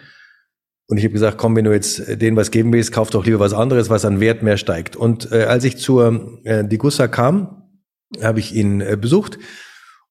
[0.86, 3.24] und ich habe gesagt, komm, wenn du jetzt äh, denen was geben willst, kauf doch
[3.24, 4.96] lieber was anderes, was an Wert mehr steigt.
[4.96, 7.62] Und äh, als ich zur äh, Digussa kam,
[8.22, 9.38] habe ich ihn äh, besucht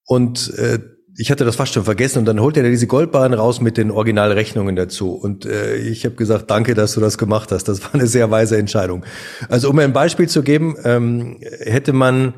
[0.05, 0.79] und äh,
[1.15, 3.91] ich hatte das fast schon vergessen und dann holte er diese Goldbahn raus mit den
[3.91, 5.13] Originalrechnungen dazu.
[5.13, 7.65] Und äh, ich habe gesagt, danke, dass du das gemacht hast.
[7.65, 9.05] Das war eine sehr weise Entscheidung.
[9.49, 12.33] Also um ein Beispiel zu geben, ähm, hätte man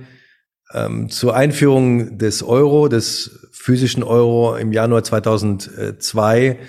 [0.74, 6.60] ähm, zur Einführung des Euro, des physischen Euro im Januar 2002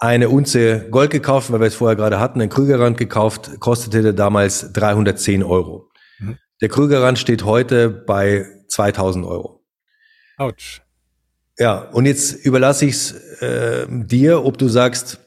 [0.00, 4.12] eine Unze Gold gekauft, weil wir es vorher gerade hatten, einen Krügerrand gekauft, kostete der
[4.12, 5.90] damals 310 Euro.
[6.18, 6.38] Mhm.
[6.60, 9.64] Der Krügerrand steht heute bei 2000 Euro.
[10.36, 10.82] Autsch.
[11.58, 15.18] Ja, und jetzt überlasse ich es äh, dir, ob du sagst,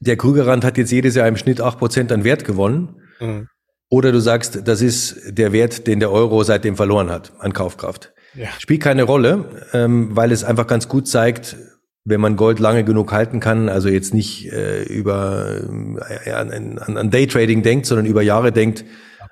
[0.00, 3.00] der Krügerrand hat jetzt jedes Jahr im Schnitt acht Prozent an Wert gewonnen.
[3.20, 3.48] Mhm.
[3.88, 8.14] Oder du sagst, das ist der Wert, den der Euro seitdem verloren hat an Kaufkraft.
[8.34, 8.48] Ja.
[8.58, 11.56] Spielt keine Rolle, ähm, weil es einfach ganz gut zeigt,
[12.04, 15.60] wenn man Gold lange genug halten kann, also jetzt nicht äh, über
[16.24, 18.84] äh, an, an Daytrading denkt, sondern über Jahre denkt,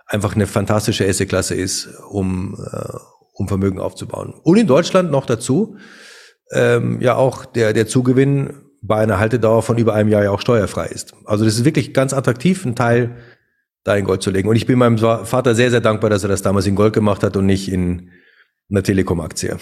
[0.06, 2.98] einfach eine fantastische Assetklasse ist, um, äh,
[3.40, 4.34] um Vermögen aufzubauen.
[4.42, 5.78] Und in Deutschland noch dazu,
[6.52, 10.42] ähm, ja auch der, der Zugewinn bei einer Haltedauer von über einem Jahr ja auch
[10.42, 11.14] steuerfrei ist.
[11.24, 13.16] Also das ist wirklich ganz attraktiv, einen Teil
[13.82, 14.48] da in Gold zu legen.
[14.48, 17.22] Und ich bin meinem Vater sehr, sehr dankbar, dass er das damals in Gold gemacht
[17.22, 18.10] hat und nicht in
[18.70, 19.56] einer Telekom-Aktie.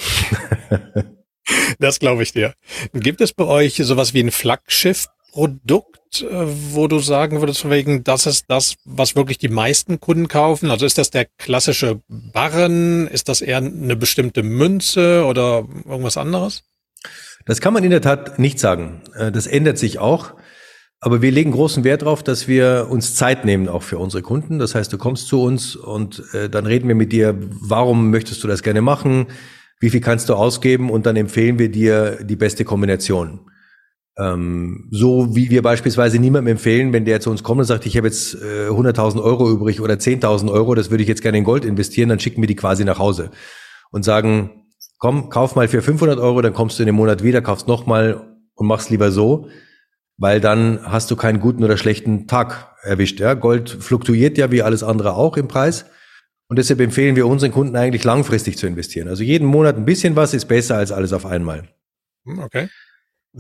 [1.79, 2.55] das glaube ich dir.
[2.93, 5.98] Gibt es bei euch sowas wie ein Flaggschiff-Produkt,
[6.73, 10.71] wo du sagen würdest, wegen, das ist das, was wirklich die meisten Kunden kaufen?
[10.71, 13.07] Also ist das der klassische Barren?
[13.09, 16.65] Ist das eher eine bestimmte Münze oder irgendwas anderes?
[17.47, 19.03] Das kann man in der Tat nicht sagen.
[19.15, 20.35] Äh, das ändert sich auch.
[21.01, 24.59] Aber wir legen großen Wert darauf, dass wir uns Zeit nehmen, auch für unsere Kunden.
[24.59, 28.43] Das heißt, du kommst zu uns und äh, dann reden wir mit dir, warum möchtest
[28.43, 29.27] du das gerne machen,
[29.81, 33.41] wie viel kannst du ausgeben und dann empfehlen wir dir die beste Kombination.
[34.19, 37.97] Ähm, so wie wir beispielsweise niemandem empfehlen, wenn der zu uns kommt und sagt, ich
[37.97, 41.45] habe jetzt äh, 100.000 Euro übrig oder 10.000 Euro, das würde ich jetzt gerne in
[41.45, 43.31] Gold investieren, dann schicken wir die quasi nach Hause
[43.91, 44.65] und sagen,
[44.99, 48.37] komm, kauf mal für 500 Euro, dann kommst du in den Monat wieder, kaufst nochmal
[48.55, 49.49] und machst lieber so
[50.19, 53.21] weil dann hast du keinen guten oder schlechten Tag erwischt.
[53.21, 53.35] Ja?
[53.35, 55.87] Gold fluktuiert ja wie alles andere auch im Preis.
[56.49, 59.09] Und deshalb empfehlen wir unseren Kunden eigentlich langfristig zu investieren.
[59.09, 61.69] Also jeden Monat ein bisschen was ist besser als alles auf einmal.
[62.25, 62.69] Hm, okay.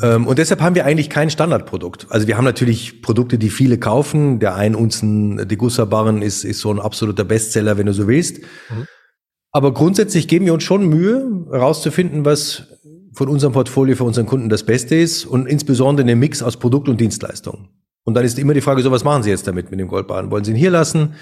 [0.02, 2.06] Ähm, und deshalb haben wir eigentlich kein Standardprodukt.
[2.10, 4.38] Also wir haben natürlich Produkte, die viele kaufen.
[4.38, 8.38] Der ein Unzen Degussa Barren ist, ist so ein absoluter Bestseller, wenn du so willst.
[8.38, 8.86] Mhm.
[9.50, 12.68] Aber grundsätzlich geben wir uns schon Mühe, herauszufinden, was
[13.14, 16.88] von unserem Portfolio für unseren Kunden das Beste ist und insbesondere den Mix aus Produkt
[16.88, 17.70] und Dienstleistung.
[18.04, 20.30] Und dann ist immer die Frage, so was machen Sie jetzt damit mit dem Goldbahn?
[20.30, 21.14] Wollen Sie ihn hier lassen?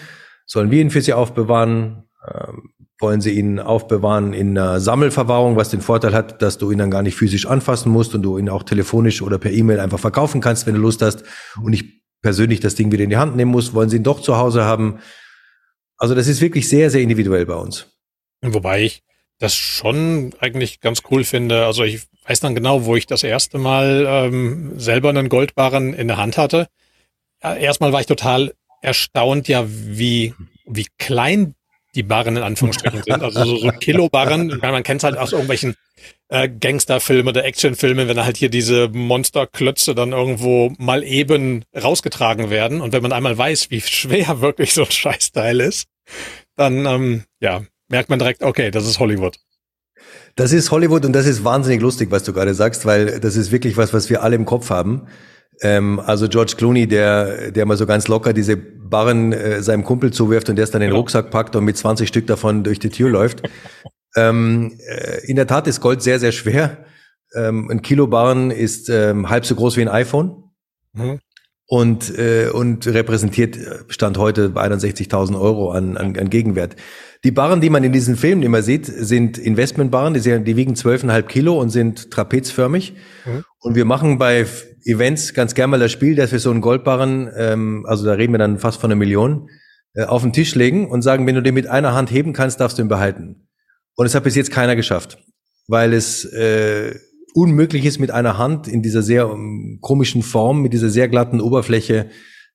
[0.44, 2.04] Sollen wir ihn für Sie aufbewahren?
[2.28, 6.78] Ähm, wollen Sie ihn aufbewahren in einer Sammelverwahrung, was den Vorteil hat, dass du ihn
[6.78, 9.98] dann gar nicht physisch anfassen musst und du ihn auch telefonisch oder per E-Mail einfach
[9.98, 11.24] verkaufen kannst, wenn du Lust hast
[11.62, 11.86] und nicht
[12.22, 13.74] persönlich das Ding wieder in die Hand nehmen musst?
[13.74, 14.98] Wollen Sie ihn doch zu Hause haben?
[15.98, 17.86] Also das ist wirklich sehr, sehr individuell bei uns.
[18.42, 19.02] Wobei ich
[19.38, 21.66] das schon eigentlich ganz cool finde.
[21.66, 26.08] Also ich weiß dann genau, wo ich das erste Mal ähm, selber einen Goldbarren in
[26.08, 26.68] der Hand hatte.
[27.42, 30.34] Erstmal war ich total erstaunt, ja, wie,
[30.66, 31.54] wie klein
[31.96, 33.22] die Barren in Anführungsstrichen sind.
[33.22, 35.74] Also so, so Kilobarren, man kennt es halt aus irgendwelchen
[36.28, 42.80] äh, Gangsterfilmen oder Actionfilmen, wenn halt hier diese Monsterklötze dann irgendwo mal eben rausgetragen werden.
[42.80, 45.88] Und wenn man einmal weiß, wie schwer wirklich so ein Scheißteil ist,
[46.54, 49.38] dann ähm, ja, merkt man direkt, okay, das ist Hollywood.
[50.36, 53.52] Das ist Hollywood und das ist wahnsinnig lustig, was du gerade sagst, weil das ist
[53.52, 55.06] wirklich was, was wir alle im Kopf haben.
[55.62, 60.12] Ähm, also George Clooney, der, der mal so ganz locker diese Barren äh, seinem Kumpel
[60.12, 60.96] zuwirft und der es dann in den.
[60.96, 63.42] Rucksack packt und mit 20 Stück davon durch die Tür läuft.
[64.16, 66.84] ähm, äh, in der Tat ist Gold sehr, sehr schwer.
[67.34, 70.44] Ähm, ein Kilo Barren ist ähm, halb so groß wie ein iPhone.
[70.92, 71.20] Mhm
[71.66, 76.76] und, äh, und repräsentiert äh, Stand heute 61.000 Euro an, an, an Gegenwert.
[77.24, 80.74] Die Barren, die man in diesen Filmen immer sieht, sind Investmentbarren, die, sind, die wiegen
[80.74, 82.94] 12,5 Kilo und sind trapezförmig.
[83.24, 83.44] Mhm.
[83.58, 84.46] Und wir machen bei
[84.84, 88.32] Events ganz gerne mal das Spiel, dass wir so einen Goldbarren, ähm, also da reden
[88.32, 89.48] wir dann fast von einer Million,
[89.94, 92.60] äh, auf den Tisch legen und sagen, wenn du den mit einer Hand heben kannst,
[92.60, 93.48] darfst du ihn behalten.
[93.96, 95.18] Und es hat bis jetzt keiner geschafft,
[95.66, 96.94] weil es äh,
[97.36, 101.08] unmöglich ist, mit einer Hand in dieser sehr um, ähm, komischen Form, mit dieser sehr
[101.08, 102.08] glatten Oberfläche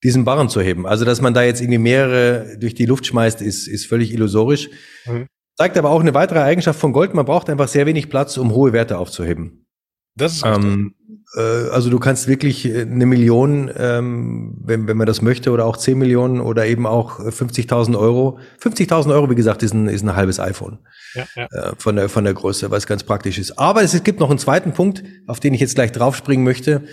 [0.03, 0.87] diesen Barren zu heben.
[0.87, 4.69] Also, dass man da jetzt irgendwie mehrere durch die Luft schmeißt, ist, ist völlig illusorisch.
[5.05, 5.27] Mhm.
[5.55, 7.13] Zeigt aber auch eine weitere Eigenschaft von Gold.
[7.13, 9.67] Man braucht einfach sehr wenig Platz, um hohe Werte aufzuheben.
[10.15, 11.00] Das ist ähm, äh,
[11.39, 15.77] also du kannst wirklich äh, eine Million, ähm, wenn, wenn man das möchte, oder auch
[15.77, 18.39] 10 Millionen oder eben auch 50.000 Euro.
[18.61, 20.79] 50.000 Euro, wie gesagt, ist ein, ist ein halbes iPhone
[21.13, 21.45] ja, ja.
[21.45, 23.57] Äh, von, der, von der Größe, was ganz praktisch ist.
[23.57, 26.83] Aber es gibt noch einen zweiten Punkt, auf den ich jetzt gleich draufspringen möchte.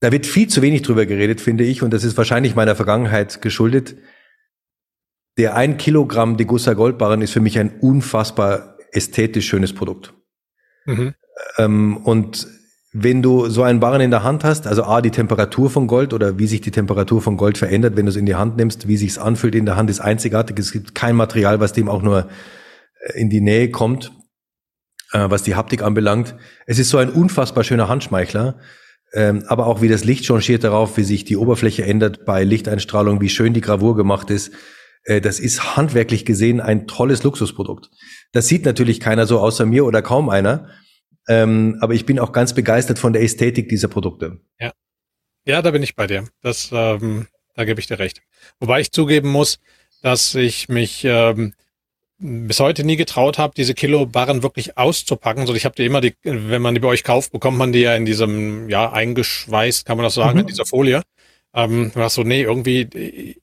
[0.00, 3.42] Da wird viel zu wenig drüber geredet, finde ich, und das ist wahrscheinlich meiner Vergangenheit
[3.42, 3.96] geschuldet.
[5.38, 10.14] Der ein Kilogramm Degussa Goldbarren ist für mich ein unfassbar ästhetisch schönes Produkt.
[10.86, 11.14] Mhm.
[11.58, 12.46] Ähm, und
[12.92, 16.12] wenn du so einen Barren in der Hand hast, also A, die Temperatur von Gold
[16.12, 18.86] oder wie sich die Temperatur von Gold verändert, wenn du es in die Hand nimmst,
[18.86, 20.58] wie sich es anfühlt in der Hand, ist einzigartig.
[20.58, 22.28] Es gibt kein Material, was dem auch nur
[23.00, 24.12] äh, in die Nähe kommt,
[25.12, 26.34] äh, was die Haptik anbelangt.
[26.66, 28.56] Es ist so ein unfassbar schöner Handschmeichler
[29.14, 33.20] ähm, aber auch wie das Licht changiert darauf, wie sich die Oberfläche ändert bei Lichteinstrahlung,
[33.20, 34.52] wie schön die Gravur gemacht ist.
[35.04, 37.90] Äh, das ist handwerklich gesehen ein tolles Luxusprodukt.
[38.32, 40.68] Das sieht natürlich keiner so außer mir oder kaum einer.
[41.28, 44.40] Ähm, aber ich bin auch ganz begeistert von der Ästhetik dieser Produkte.
[44.58, 44.72] Ja,
[45.44, 46.28] ja, da bin ich bei dir.
[46.40, 48.22] Das, ähm, da gebe ich dir recht.
[48.60, 49.58] Wobei ich zugeben muss,
[50.02, 51.54] dass ich mich ähm,
[52.18, 55.46] bis heute nie getraut habe, diese Kilobarren wirklich auszupacken.
[55.46, 57.80] So, ich habe die immer, die, wenn man die bei euch kauft, bekommt man die
[57.80, 60.40] ja in diesem, ja, eingeschweißt, kann man das sagen, mhm.
[60.40, 61.02] in dieser Folie.
[61.54, 62.88] Ähm, du hast so, nee, irgendwie,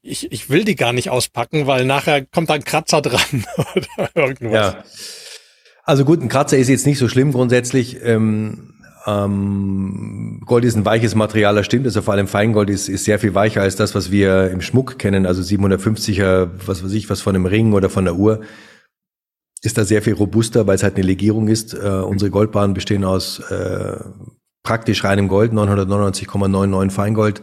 [0.02, 4.10] ich, ich will die gar nicht auspacken, weil nachher kommt da ein Kratzer dran oder
[4.16, 4.74] irgendwas.
[4.74, 4.84] Ja.
[5.90, 7.98] Also gut, ein Kratzer ist jetzt nicht so schlimm grundsätzlich.
[8.04, 8.76] Ähm,
[9.08, 11.88] ähm, Gold ist ein weiches Material, das stimmt.
[11.88, 15.00] Also vor allem Feingold ist, ist sehr viel weicher als das, was wir im Schmuck
[15.00, 15.26] kennen.
[15.26, 18.42] Also 750er, was weiß ich, was von einem Ring oder von der Uhr,
[19.64, 21.74] ist da sehr viel robuster, weil es halt eine Legierung ist.
[21.74, 23.98] Äh, unsere Goldbahnen bestehen aus äh,
[24.62, 27.42] praktisch reinem Gold, 999,99 Feingold.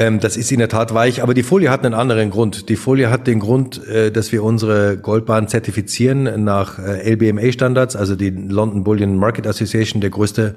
[0.00, 2.70] Ähm, das ist in der Tat weich, aber die Folie hat einen anderen Grund.
[2.70, 8.16] Die Folie hat den Grund, äh, dass wir unsere Goldbahn zertifizieren nach äh, LBMA-Standards, also
[8.16, 10.56] die London Bullion Market Association, der größte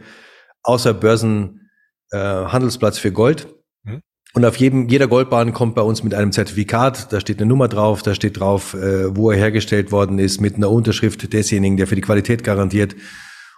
[0.63, 1.69] außerbörsen
[2.12, 3.49] äh, Handelsplatz für Gold.
[3.84, 3.99] Mhm.
[4.34, 7.67] Und auf jedem, jeder Goldbahn kommt bei uns mit einem Zertifikat, da steht eine Nummer
[7.67, 11.88] drauf, da steht drauf, äh, wo er hergestellt worden ist, mit einer Unterschrift desjenigen, der
[11.88, 12.95] für die Qualität garantiert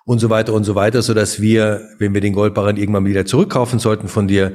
[0.03, 3.27] und so weiter und so weiter, so dass wir, wenn wir den Goldbarren irgendwann wieder
[3.27, 4.53] zurückkaufen sollten von dir,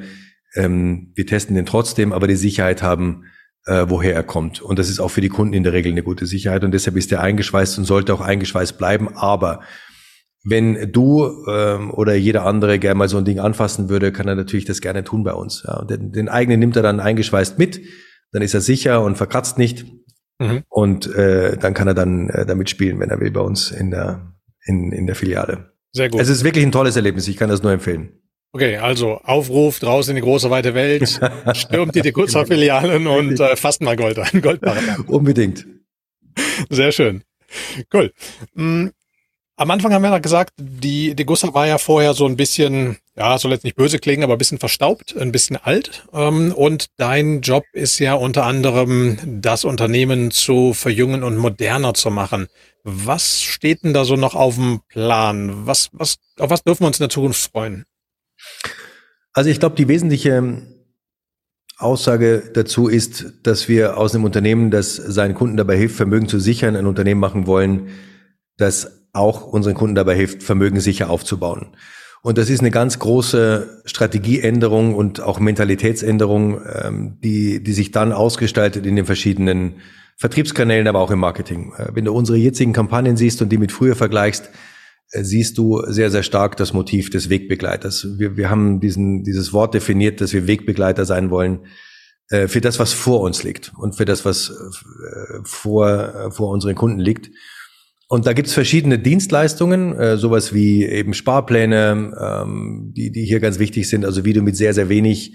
[0.54, 3.24] ähm, wir testen den trotzdem, aber die Sicherheit haben,
[3.66, 4.60] äh, woher er kommt.
[4.62, 6.96] Und das ist auch für die Kunden in der Regel eine gute Sicherheit und deshalb
[6.96, 9.08] ist er eingeschweißt und sollte auch eingeschweißt bleiben.
[9.14, 9.60] Aber
[10.44, 14.34] wenn du ähm, oder jeder andere gerne mal so ein Ding anfassen würde, kann er
[14.34, 15.64] natürlich das gerne tun bei uns.
[15.66, 15.84] Ja.
[15.84, 17.80] Den, den eigenen nimmt er dann eingeschweißt mit,
[18.32, 19.84] dann ist er sicher und verkratzt nicht.
[20.38, 20.62] Mhm.
[20.68, 23.90] Und äh, dann kann er dann äh, damit spielen, wenn er will, bei uns in
[23.90, 24.34] der,
[24.64, 25.72] in, in der Filiale.
[25.92, 26.20] Sehr gut.
[26.20, 27.28] Es ist wirklich ein tolles Erlebnis.
[27.28, 28.19] Ich kann das nur empfehlen.
[28.52, 31.20] Okay, also Aufruf draußen in die große weite Welt,
[31.54, 35.04] stürmt die Degussa-Filialen und äh, fasst mal Gold ein, Goldbarren.
[35.06, 35.66] Unbedingt.
[36.68, 37.22] Sehr schön.
[37.92, 38.12] Cool.
[38.54, 38.92] Mhm.
[39.60, 43.36] Am Anfang haben wir noch gesagt, die Degussa war ja vorher so ein bisschen, ja,
[43.36, 46.06] soll jetzt nicht böse klingen, aber ein bisschen verstaubt, ein bisschen alt.
[46.14, 52.10] Ähm, und dein Job ist ja unter anderem, das Unternehmen zu verjüngen und moderner zu
[52.10, 52.48] machen.
[52.84, 55.66] Was steht denn da so noch auf dem Plan?
[55.66, 57.84] Was, was, auf was dürfen wir uns in der Zukunft freuen?
[59.32, 60.62] Also ich glaube, die wesentliche
[61.78, 66.38] Aussage dazu ist, dass wir aus einem Unternehmen, das seinen Kunden dabei hilft, Vermögen zu
[66.38, 67.88] sichern, ein Unternehmen machen wollen,
[68.56, 71.74] das auch unseren Kunden dabei hilft, Vermögen sicher aufzubauen.
[72.22, 78.12] Und das ist eine ganz große Strategieänderung und auch Mentalitätsänderung, ähm, die, die sich dann
[78.12, 79.76] ausgestaltet in den verschiedenen
[80.18, 81.72] Vertriebskanälen, aber auch im Marketing.
[81.78, 84.50] Äh, wenn du unsere jetzigen Kampagnen siehst und die mit früher vergleichst,
[85.12, 88.06] siehst du sehr, sehr stark das Motiv des Wegbegleiters.
[88.18, 91.66] Wir, wir haben diesen, dieses Wort definiert, dass wir Wegbegleiter sein wollen
[92.28, 96.50] äh, für das, was vor uns liegt und für das, was äh, vor, äh, vor
[96.50, 97.30] unseren Kunden liegt.
[98.08, 103.58] Und da gibt's verschiedene Dienstleistungen, äh, sowas wie eben Sparpläne, ähm, die, die hier ganz
[103.58, 105.34] wichtig sind, also wie du mit sehr, sehr wenig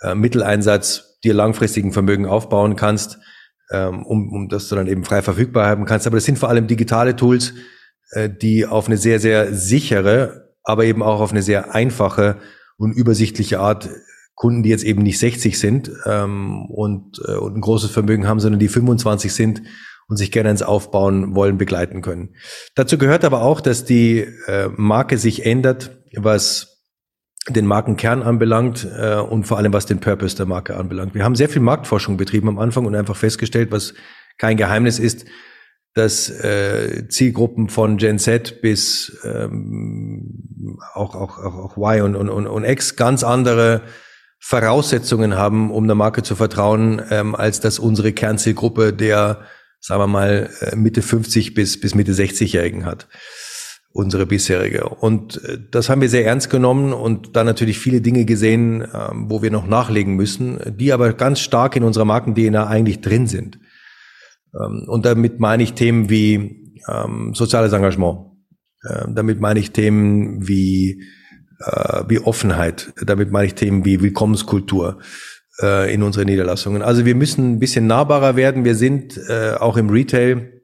[0.00, 3.18] äh, Mitteleinsatz dir langfristigen Vermögen aufbauen kannst,
[3.72, 6.06] ähm, um, um das du dann eben frei verfügbar haben kannst.
[6.06, 7.54] Aber das sind vor allem digitale Tools,
[8.40, 12.36] die auf eine sehr, sehr sichere, aber eben auch auf eine sehr einfache
[12.78, 13.90] und übersichtliche Art
[14.38, 18.38] Kunden, die jetzt eben nicht 60 sind ähm, und, äh, und ein großes Vermögen haben,
[18.38, 19.62] sondern die 25 sind
[20.06, 22.36] und sich gerne ins Aufbauen wollen, begleiten können.
[22.76, 26.84] Dazu gehört aber auch, dass die äh, Marke sich ändert, was
[27.48, 31.14] den Markenkern anbelangt äh, und vor allem was den Purpose der Marke anbelangt.
[31.14, 33.94] Wir haben sehr viel Marktforschung betrieben am Anfang und einfach festgestellt, was
[34.38, 35.26] kein Geheimnis ist,
[35.94, 42.64] dass äh, Zielgruppen von Gen Z bis ähm, auch, auch, auch, Y und, und, und
[42.64, 43.82] X ganz andere
[44.38, 49.40] Voraussetzungen haben, um der Marke zu vertrauen, ähm, als dass unsere Kernzielgruppe der,
[49.80, 53.08] sagen wir mal, äh, Mitte 50 bis, bis Mitte 60-Jährigen hat.
[53.90, 54.88] Unsere bisherige.
[54.88, 59.26] Und äh, das haben wir sehr ernst genommen und da natürlich viele Dinge gesehen, ähm,
[59.28, 63.58] wo wir noch nachlegen müssen, die aber ganz stark in unserer Marken-DNA eigentlich drin sind.
[64.54, 68.18] Ähm, und damit meine ich Themen wie ähm, soziales Engagement.
[68.88, 71.02] Ähm, damit meine ich Themen wie,
[71.64, 72.92] äh, wie Offenheit.
[73.04, 74.98] Damit meine ich Themen wie Willkommenskultur
[75.60, 76.82] äh, in unseren Niederlassungen.
[76.82, 78.64] Also wir müssen ein bisschen nahbarer werden.
[78.64, 80.62] Wir sind äh, auch im Retail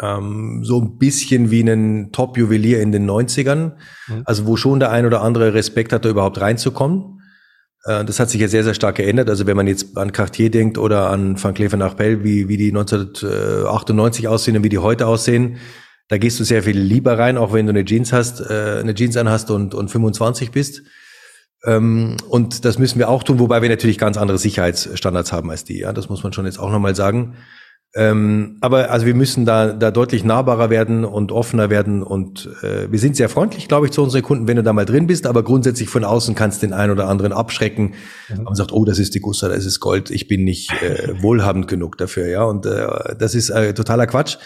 [0.00, 3.72] ähm, so ein bisschen wie ein Top-Juwelier in den 90ern.
[4.08, 4.22] Mhm.
[4.24, 7.19] Also wo schon der ein oder andere Respekt hat, da überhaupt reinzukommen.
[7.84, 9.28] Äh, das hat sich ja sehr, sehr stark geändert.
[9.28, 12.68] Also wenn man jetzt an Cartier denkt oder an Van Cleef Arpels, wie, wie die
[12.68, 15.58] 1998 aussehen und wie die heute aussehen,
[16.08, 18.94] da gehst du sehr viel lieber rein, auch wenn du eine Jeans hast, äh, eine
[18.94, 20.82] Jeans anhast und, und 25 bist.
[21.64, 25.64] Ähm, und das müssen wir auch tun, wobei wir natürlich ganz andere Sicherheitsstandards haben als
[25.64, 25.78] die.
[25.78, 27.36] Ja, das muss man schon jetzt auch nochmal sagen.
[27.96, 32.90] Ähm, aber also wir müssen da, da deutlich nahbarer werden und offener werden und äh,
[32.90, 35.26] wir sind sehr freundlich, glaube ich, zu unseren Kunden, wenn du da mal drin bist,
[35.26, 37.94] aber grundsätzlich von außen kannst du den einen oder anderen abschrecken.
[38.28, 38.44] Mhm.
[38.44, 41.66] Man sagt, oh, das ist die Gussa, das ist Gold, ich bin nicht äh, wohlhabend
[41.66, 42.44] genug dafür, ja.
[42.44, 44.36] Und äh, das ist äh, totaler Quatsch.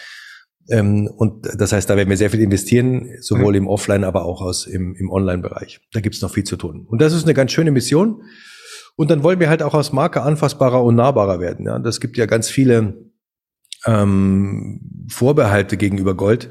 [0.70, 3.58] Ähm, und das heißt, da werden wir sehr viel investieren, sowohl mhm.
[3.58, 5.80] im Offline, aber auch aus im, im Online-Bereich.
[5.92, 6.86] Da gibt's noch viel zu tun.
[6.88, 8.22] Und das ist eine ganz schöne Mission.
[8.96, 11.66] Und dann wollen wir halt auch als Marke anfassbarer und nahbarer werden.
[11.66, 13.12] Ja, das gibt ja ganz viele
[13.86, 16.50] ähm, Vorbehalte gegenüber Gold.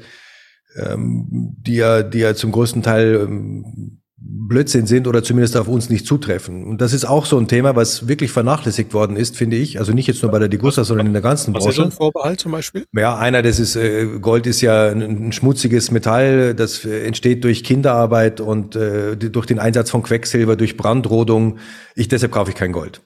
[0.76, 1.26] ähm,
[1.60, 6.06] die ja, die ja zum größten Teil ähm, Blödsinn sind oder zumindest auf uns nicht
[6.06, 6.64] zutreffen.
[6.64, 9.78] Und das ist auch so ein Thema, was wirklich vernachlässigt worden ist, finde ich.
[9.78, 11.70] Also nicht jetzt nur bei der Degussa, sondern in der ganzen Was Branche.
[11.70, 12.86] ist so ein Vorbehalt zum Beispiel?
[12.92, 17.64] Ja, einer, das ist, äh, Gold ist ja ein, schmutziges Metall, das äh, entsteht durch
[17.64, 21.58] Kinderarbeit und äh, durch den Einsatz von Quecksilber, durch Brandrodung.
[21.94, 23.02] Ich, deshalb kaufe ich kein Gold.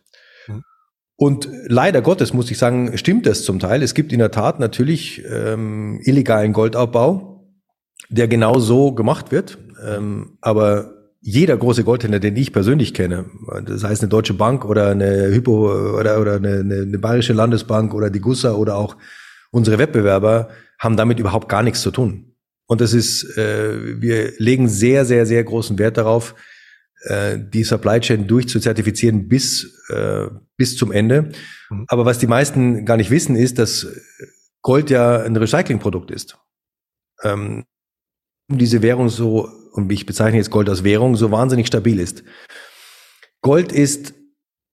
[1.21, 3.83] Und leider Gottes muss ich sagen, stimmt das zum Teil.
[3.83, 7.45] Es gibt in der Tat natürlich ähm, illegalen Goldabbau,
[8.09, 9.59] der genau so gemacht wird.
[9.85, 13.25] Ähm, aber jeder große Goldhändler, den ich persönlich kenne,
[13.67, 17.95] das heißt eine Deutsche Bank oder eine Hypo oder, oder eine, eine, eine Bayerische Landesbank
[17.95, 18.97] oder die Gussa oder auch
[19.51, 22.37] unsere Wettbewerber, haben damit überhaupt gar nichts zu tun.
[22.69, 26.37] Und das ist, äh, wir legen sehr, sehr, sehr großen Wert darauf,
[27.39, 30.27] die Supply Chain durchzuzertifizieren bis, äh,
[30.57, 31.31] bis zum Ende.
[31.71, 31.85] Mhm.
[31.89, 33.87] Aber was die meisten gar nicht wissen, ist, dass
[34.63, 36.39] Gold ja ein Recyclingprodukt ist.
[37.23, 37.65] Ähm,
[38.49, 42.25] diese Währung so, und ich bezeichne jetzt Gold als Währung, so wahnsinnig stabil ist.
[43.43, 44.15] Gold ist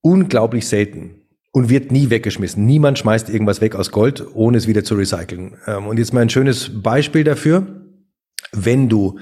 [0.00, 1.22] unglaublich selten
[1.52, 2.66] und wird nie weggeschmissen.
[2.66, 5.58] Niemand schmeißt irgendwas weg aus Gold, ohne es wieder zu recyceln.
[5.66, 7.66] Ähm, Und jetzt mal ein schönes Beispiel dafür.
[8.52, 9.18] Wenn du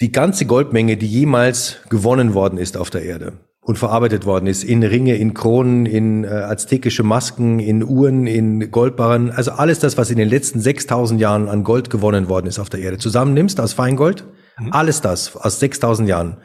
[0.00, 4.62] die ganze Goldmenge, die jemals gewonnen worden ist auf der Erde und verarbeitet worden ist,
[4.62, 9.96] in Ringe, in Kronen, in äh, aztekische Masken, in Uhren, in Goldbarren, also alles das,
[9.96, 13.58] was in den letzten 6000 Jahren an Gold gewonnen worden ist auf der Erde, zusammennimmst
[13.60, 14.24] aus Feingold,
[14.58, 14.72] Mhm.
[14.72, 16.38] alles das aus 6000 Jahren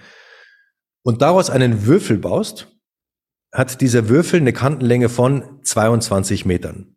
[1.03, 2.67] und daraus einen Würfel baust,
[3.53, 6.95] hat dieser Würfel eine Kantenlänge von 22 Metern.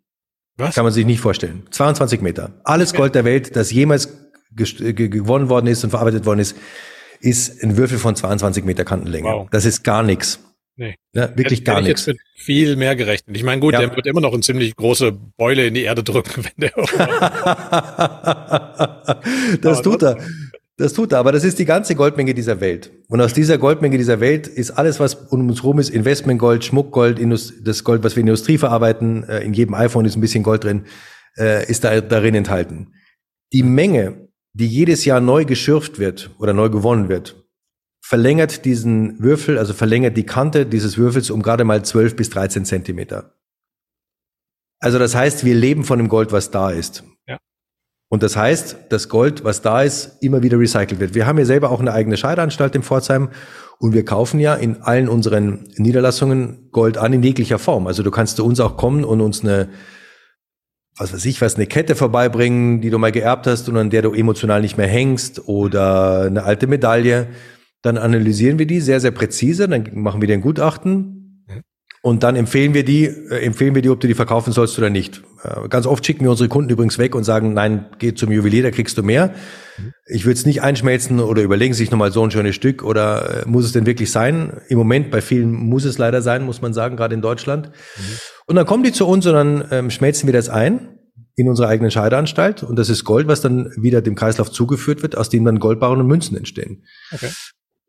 [0.56, 0.74] Was?
[0.74, 1.64] Kann man sich nicht vorstellen.
[1.70, 2.60] 22 Meter.
[2.64, 2.94] Alles.
[2.94, 4.23] Gold der Welt, das jemals
[4.56, 6.56] gewonnen worden ist und verarbeitet worden ist,
[7.20, 9.28] ist ein Würfel von 22 Meter Kantenlänge.
[9.28, 9.48] Wow.
[9.50, 10.40] Das ist gar nichts.
[10.76, 10.96] Nee.
[11.12, 12.10] Ja, wirklich Hätte- gar hätte nichts.
[12.36, 13.36] viel mehr gerechnet.
[13.36, 13.80] Ich meine, gut, Ja.
[13.80, 16.72] der wird immer noch eine ziemlich große Beule in die Erde drücken, wenn der.
[19.60, 20.18] das tut er.
[20.76, 21.18] Das tut er.
[21.20, 22.90] Aber das ist die ganze Goldmenge dieser Welt.
[23.08, 27.20] Und aus dieser Goldmenge dieser Welt ist alles, was um uns rum ist, Investmentgold, Schmuckgold,
[27.20, 30.20] Indus- das Gold, was wir in der Industrie verarbeiten, äh, in jedem iPhone ist ein
[30.20, 30.86] bisschen Gold drin,
[31.38, 32.88] äh, ist da darin enthalten.
[33.52, 34.23] Die Menge,
[34.54, 37.44] die jedes Jahr neu geschürft wird oder neu gewonnen wird,
[38.00, 42.64] verlängert diesen Würfel, also verlängert die Kante dieses Würfels um gerade mal 12 bis 13
[42.64, 43.34] Zentimeter.
[44.78, 47.04] Also das heißt, wir leben von dem Gold, was da ist.
[47.26, 47.38] Ja.
[48.10, 51.14] Und das heißt, das Gold, was da ist, immer wieder recycelt wird.
[51.14, 53.30] Wir haben ja selber auch eine eigene Scheideanstalt in Pforzheim
[53.78, 57.86] und wir kaufen ja in allen unseren Niederlassungen Gold an in jeglicher Form.
[57.86, 59.70] Also du kannst zu uns auch kommen und uns eine,
[60.96, 64.02] was weiß ich, was eine Kette vorbeibringen, die du mal geerbt hast und an der
[64.02, 67.28] du emotional nicht mehr hängst oder eine alte Medaille.
[67.82, 71.14] Dann analysieren wir die sehr, sehr präzise, dann machen wir dir ein Gutachten
[72.04, 74.90] und dann empfehlen wir die, äh, empfehlen wir die, ob du die verkaufen sollst oder
[74.90, 75.22] nicht.
[75.42, 78.62] Äh, ganz oft schicken wir unsere Kunden übrigens weg und sagen, nein, geh zum Juwelier,
[78.62, 79.34] da kriegst du mehr.
[80.06, 83.48] Ich würde es nicht einschmelzen oder überlegen sich nochmal so ein schönes Stück oder äh,
[83.48, 84.60] muss es denn wirklich sein?
[84.68, 87.70] Im Moment bei vielen muss es leider sein, muss man sagen, gerade in Deutschland.
[88.46, 90.98] Und dann kommen die zu uns und dann ähm, schmelzen wir das ein
[91.36, 95.16] in unserer eigenen Scheideanstalt und das ist Gold, was dann wieder dem Kreislauf zugeführt wird,
[95.16, 96.84] aus dem dann Goldbarren und Münzen entstehen.
[97.10, 97.30] Okay.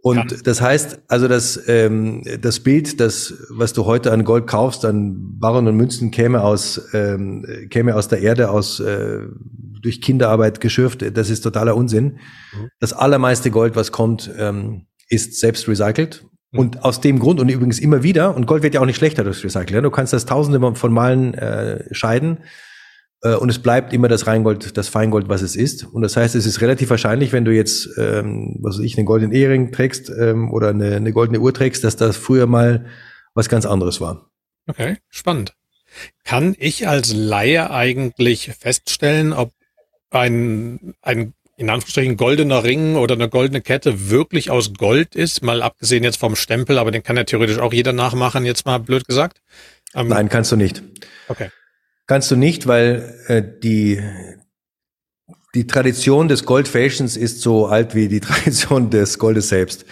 [0.06, 4.46] Und Kann- das heißt, also das, ähm, das Bild, das, was du heute an Gold
[4.46, 9.22] kaufst, an Barren und Münzen, käme aus, ähm, käme aus der Erde, aus äh,
[9.82, 12.20] durch Kinderarbeit geschürft, das ist totaler Unsinn.
[12.54, 12.70] Mhm.
[12.80, 16.24] Das allermeiste Gold, was kommt, ähm, ist selbst recycelt.
[16.52, 16.60] Mhm.
[16.60, 19.24] Und aus dem Grund und übrigens immer wieder, und Gold wird ja auch nicht schlechter
[19.24, 22.44] durchs Recyceln, ja, du kannst das tausende von Malen äh, scheiden
[23.34, 25.86] und es bleibt immer das Reingold, das Feingold, was es ist.
[25.86, 29.06] Und das heißt, es ist relativ wahrscheinlich, wenn du jetzt, ähm, was weiß ich, einen
[29.06, 32.86] goldenen Ehering trägst ähm, oder eine, eine goldene Uhr trägst, dass das früher mal
[33.34, 34.30] was ganz anderes war.
[34.68, 35.54] Okay, spannend.
[36.24, 39.52] Kann ich als Laie eigentlich feststellen, ob
[40.10, 45.42] ein, ein in Anführungsstrichen goldener Ring oder eine goldene Kette wirklich aus Gold ist?
[45.42, 48.80] Mal abgesehen jetzt vom Stempel, aber den kann ja theoretisch auch jeder nachmachen, jetzt mal
[48.80, 49.42] blöd gesagt.
[49.94, 50.84] Ähm, Nein, kannst du nicht.
[51.28, 51.50] Okay.
[52.08, 54.02] Kannst du nicht, weil äh, die,
[55.56, 59.86] die Tradition des Goldfälschens ist so alt wie die Tradition des Goldes selbst.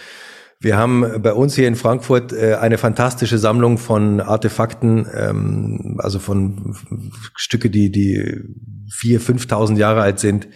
[0.60, 6.18] Wir haben bei uns hier in Frankfurt äh, eine fantastische Sammlung von Artefakten, ähm, also
[6.18, 6.76] von
[7.34, 8.40] Stücke, die die
[8.90, 10.48] vier, 5.000 Jahre alt sind.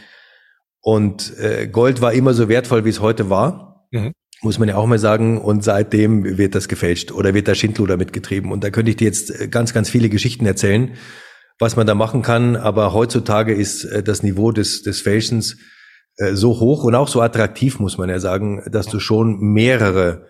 [0.81, 3.89] Und äh, Gold war immer so wertvoll, wie es heute war.
[3.91, 4.13] Mhm.
[4.41, 5.39] Muss man ja auch mal sagen.
[5.39, 8.53] Und seitdem wird das gefälscht oder wird da Schindluder mitgetrieben.
[8.53, 10.93] Und da könnte ich dir jetzt äh, ganz, ganz viele Geschichten erzählen,
[11.59, 12.57] was man da machen kann.
[12.57, 15.57] Aber heutzutage ist äh, das Niveau des, des Fälschens
[16.17, 20.27] äh, so hoch und auch so attraktiv, muss man ja sagen, dass du schon mehrere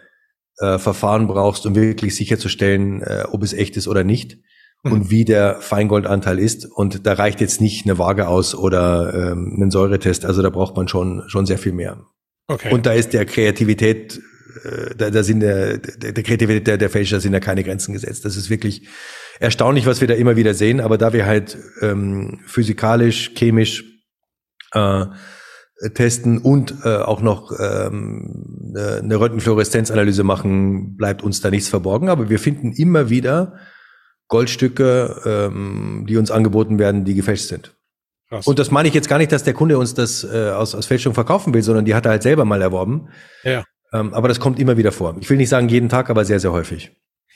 [0.58, 4.38] äh, Verfahren brauchst, um wirklich sicherzustellen, äh, ob es echt ist oder nicht.
[4.82, 4.92] mhm.
[4.92, 6.66] und wie der Feingoldanteil ist.
[6.66, 10.24] Und da reicht jetzt nicht eine Waage aus oder ähm, ein Säuretest.
[10.24, 12.04] Also da braucht man schon, schon sehr viel mehr.
[12.48, 12.72] Okay.
[12.72, 14.20] Und da ist der Kreativität,
[14.64, 17.92] äh, da, da sind der, der, der Kreativität der, der Fälscher sind da keine Grenzen
[17.92, 18.24] gesetzt.
[18.24, 18.88] Das ist wirklich
[19.40, 20.80] erstaunlich, was wir da immer wieder sehen.
[20.80, 23.84] Aber da wir halt ähm, physikalisch, chemisch
[24.72, 25.06] äh,
[25.94, 32.08] testen und äh, auch noch ähm, eine Röntgenfluoreszenzanalyse machen, bleibt uns da nichts verborgen.
[32.08, 33.58] Aber wir finden immer wieder
[34.26, 37.74] Goldstücke, ähm, die uns angeboten werden, die gefälscht sind.
[38.28, 38.46] Krass.
[38.46, 40.86] Und das meine ich jetzt gar nicht, dass der Kunde uns das äh, aus, aus
[40.86, 43.08] Fälschung verkaufen will, sondern die hat er halt selber mal erworben.
[43.42, 43.64] Ja.
[43.92, 45.16] Ähm, aber das kommt immer wieder vor.
[45.20, 46.92] Ich will nicht sagen jeden Tag, aber sehr, sehr häufig.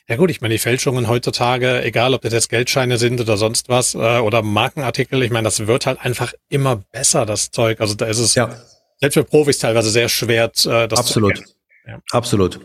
[0.08, 3.68] Ja gut, ich meine, die Fälschungen heutzutage, egal ob das jetzt Geldscheine sind oder sonst
[3.68, 7.80] was, äh, oder Markenartikel, ich meine, das wird halt einfach immer besser, das Zeug.
[7.80, 8.56] Also da ist es ja.
[9.00, 11.36] selbst für Profis teilweise sehr schwer, äh, das Absolut.
[11.38, 11.44] zu
[11.86, 12.00] ja.
[12.10, 12.60] Absolut.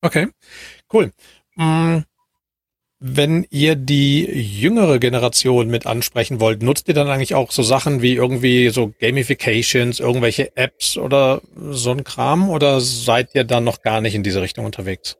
[0.00, 0.28] Okay,
[0.92, 1.12] cool.
[1.56, 1.98] Mm,
[3.00, 8.02] wenn ihr die jüngere Generation mit ansprechen wollt, nutzt ihr dann eigentlich auch so Sachen
[8.02, 11.40] wie irgendwie so Gamifications, irgendwelche Apps oder
[11.70, 15.16] so ein Kram oder seid ihr dann noch gar nicht in diese Richtung unterwegs?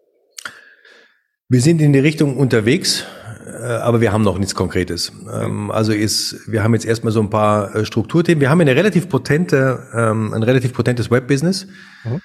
[1.51, 3.07] Wir sind in die Richtung unterwegs,
[3.46, 5.12] äh, aber wir haben noch nichts Konkretes.
[5.32, 8.42] Ähm, also ist, wir haben jetzt erstmal so ein paar äh, Strukturthemen.
[8.42, 11.66] Wir haben eine relativ potente, ähm, ein relativ potentes Webbusiness.
[12.05, 12.20] Mhm.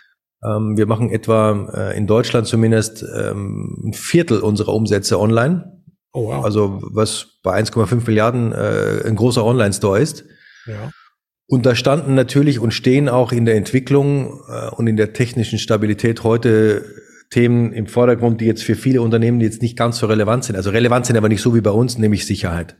[0.45, 5.81] Ähm, wir machen etwa äh, in Deutschland zumindest ein Viertel unserer Umsätze online.
[6.11, 6.43] Oh, wow.
[6.43, 10.25] Also was bei 1,5 Milliarden ein großer Online-Store ist.
[10.67, 10.91] Ja.
[11.47, 14.41] Und da standen natürlich und stehen auch in der Entwicklung
[14.75, 16.85] und in der technischen Stabilität heute
[17.33, 20.55] Themen im Vordergrund, die jetzt für viele Unternehmen jetzt nicht ganz so relevant sind.
[20.55, 22.77] Also relevant sind aber nicht so wie bei uns, nämlich Sicherheit.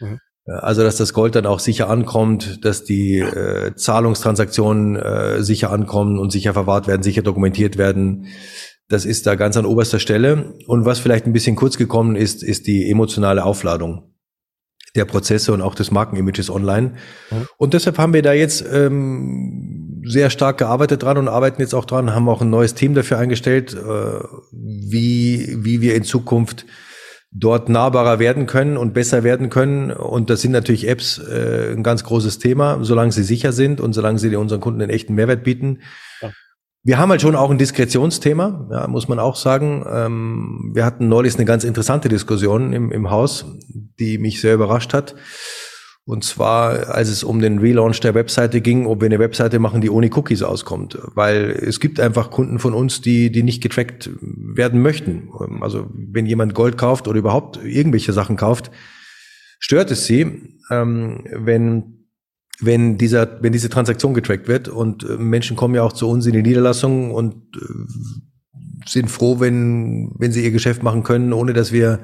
[0.00, 0.18] Mhm.
[0.44, 6.18] Also, dass das Gold dann auch sicher ankommt, dass die äh, Zahlungstransaktionen äh, sicher ankommen
[6.18, 8.26] und sicher verwahrt werden, sicher dokumentiert werden.
[8.88, 10.54] Das ist da ganz an oberster Stelle.
[10.66, 14.14] Und was vielleicht ein bisschen kurz gekommen ist, ist die emotionale Aufladung
[14.94, 16.94] der Prozesse und auch des Markenimages online.
[17.30, 17.48] Mhm.
[17.56, 21.84] Und deshalb haben wir da jetzt ähm, sehr stark gearbeitet dran und arbeiten jetzt auch
[21.84, 26.66] dran, haben auch ein neues Team dafür eingestellt, äh, wie, wie wir in Zukunft
[27.32, 29.90] dort nahbarer werden können und besser werden können.
[29.90, 33.92] Und das sind natürlich Apps äh, ein ganz großes Thema, solange sie sicher sind und
[33.92, 35.80] solange sie unseren Kunden einen echten Mehrwert bieten.
[36.82, 39.84] Wir haben halt schon auch ein Diskretionsthema, ja, muss man auch sagen.
[39.90, 43.44] Ähm, wir hatten neulich eine ganz interessante Diskussion im, im Haus,
[43.98, 45.16] die mich sehr überrascht hat.
[46.08, 49.80] Und zwar, als es um den Relaunch der Webseite ging, ob wir eine Webseite machen,
[49.80, 50.96] die ohne Cookies auskommt.
[51.14, 55.28] Weil es gibt einfach Kunden von uns, die, die nicht getrackt werden möchten.
[55.60, 58.70] Also wenn jemand Gold kauft oder überhaupt irgendwelche Sachen kauft,
[59.58, 61.96] stört es sie, ähm, wenn
[62.58, 66.24] wenn dieser, wenn diese Transaktion getrackt wird und äh, Menschen kommen ja auch zu uns
[66.24, 71.52] in die Niederlassung und äh, sind froh, wenn, wenn sie ihr Geschäft machen können, ohne
[71.52, 72.00] dass wir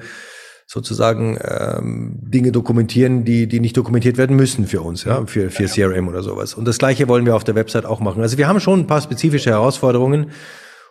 [0.73, 5.67] sozusagen ähm, Dinge dokumentieren, die, die nicht dokumentiert werden müssen für uns, ja, für, für
[5.67, 6.55] CRM oder sowas.
[6.55, 8.23] Und das Gleiche wollen wir auf der Website auch machen.
[8.23, 10.31] Also wir haben schon ein paar spezifische Herausforderungen.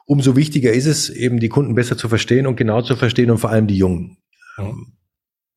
[0.05, 3.39] Umso wichtiger ist es, eben die Kunden besser zu verstehen und genau zu verstehen und
[3.39, 4.17] vor allem die Jungen.
[4.59, 4.71] Ja.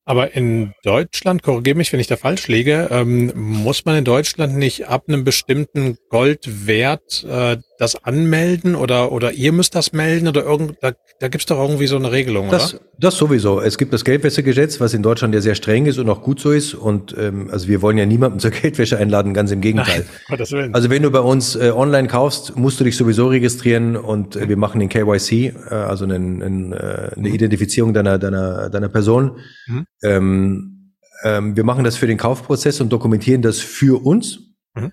[0.05, 4.55] Aber in Deutschland, korrigiere mich, wenn ich da falsch liege, ähm, muss man in Deutschland
[4.55, 10.43] nicht ab einem bestimmten Goldwert äh, das anmelden oder oder ihr müsst das melden oder
[10.43, 12.83] irgend da, da gibt's doch irgendwie so eine Regelung, das, oder?
[12.97, 13.59] Das sowieso.
[13.61, 16.51] Es gibt das Geldwäschegesetz, was in Deutschland ja sehr streng ist und auch gut so
[16.51, 16.73] ist.
[16.73, 20.05] Und ähm, also wir wollen ja niemanden zur Geldwäsche einladen, ganz im Gegenteil.
[20.29, 24.35] Nein, also wenn du bei uns äh, online kaufst, musst du dich sowieso registrieren und
[24.35, 25.31] äh, wir machen den KYC,
[25.69, 27.35] äh, also einen, einen, äh, eine mhm.
[27.35, 29.39] Identifizierung deiner deiner deiner Person.
[29.67, 29.85] Mhm.
[30.03, 34.39] Ähm, ähm, wir machen das für den Kaufprozess und dokumentieren das für uns,
[34.75, 34.91] mhm.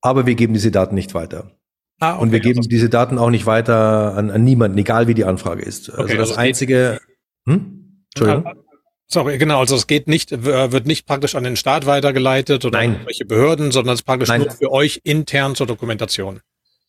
[0.00, 1.52] aber wir geben diese Daten nicht weiter.
[2.02, 5.06] Ah, okay, und wir geben also diese Daten auch nicht weiter an, an niemanden, egal
[5.06, 5.88] wie die Anfrage ist.
[5.88, 7.00] Also okay, also das also einzige.
[7.46, 8.02] Hm?
[8.12, 8.44] Entschuldigung.
[8.44, 8.54] Ah,
[9.06, 12.96] sorry, genau, also es geht nicht, wird nicht praktisch an den Staat weitergeleitet oder Nein.
[12.96, 14.40] an welche Behörden, sondern es ist praktisch Nein.
[14.40, 16.40] nur für euch intern zur Dokumentation.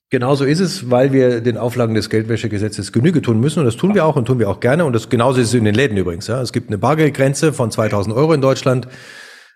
[0.09, 3.93] Genauso ist es, weil wir den Auflagen des Geldwäschegesetzes Genüge tun müssen und das tun
[3.93, 5.95] wir auch und tun wir auch gerne und das genauso ist es in den Läden
[5.95, 6.25] übrigens.
[6.25, 6.41] Ja.
[6.41, 8.87] Es gibt eine Bargeldgrenze von 2000 Euro in Deutschland.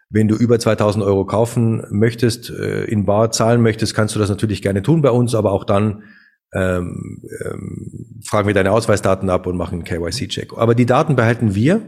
[0.10, 4.30] Wenn du über 2000 Euro kaufen möchtest, äh, in Bar zahlen möchtest, kannst du das
[4.30, 6.03] natürlich gerne tun bei uns, aber auch dann
[6.53, 10.53] ähm, ähm, fragen wir deine Ausweisdaten ab und machen einen KYC-Check.
[10.58, 11.82] Aber die Daten behalten wir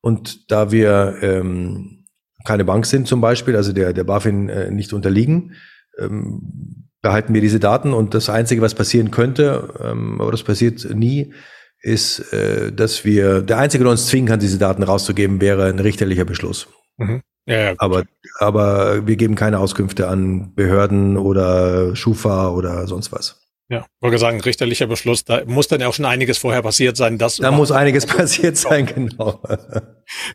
[0.00, 2.04] und da wir ähm,
[2.44, 5.54] keine Bank sind zum Beispiel, also der, der BaFin äh, nicht unterliegen,
[5.98, 10.84] ähm, behalten wir diese Daten und das Einzige, was passieren könnte, ähm, aber das passiert
[10.94, 11.32] nie,
[11.80, 15.78] ist, äh, dass wir, der Einzige, der uns zwingen kann, diese Daten rauszugeben, wäre ein
[15.78, 16.68] richterlicher Beschluss.
[16.96, 17.20] Mhm.
[17.46, 18.04] Ja, ja, aber,
[18.38, 23.44] aber wir geben keine Auskünfte an Behörden oder Schufa oder sonst was.
[23.70, 27.16] Ja, wollte sagen, richterlicher Beschluss, da muss dann ja auch schon einiges vorher passiert sein.
[27.16, 29.42] Dass da muss einiges passiert sein, genau.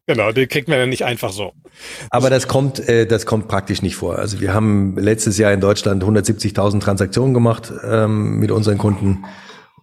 [0.07, 1.53] genau, den kriegt man ja nicht einfach so.
[2.09, 4.17] Aber das kommt, äh, das kommt praktisch nicht vor.
[4.17, 9.25] Also wir haben letztes Jahr in Deutschland 170.000 Transaktionen gemacht ähm, mit unseren Kunden.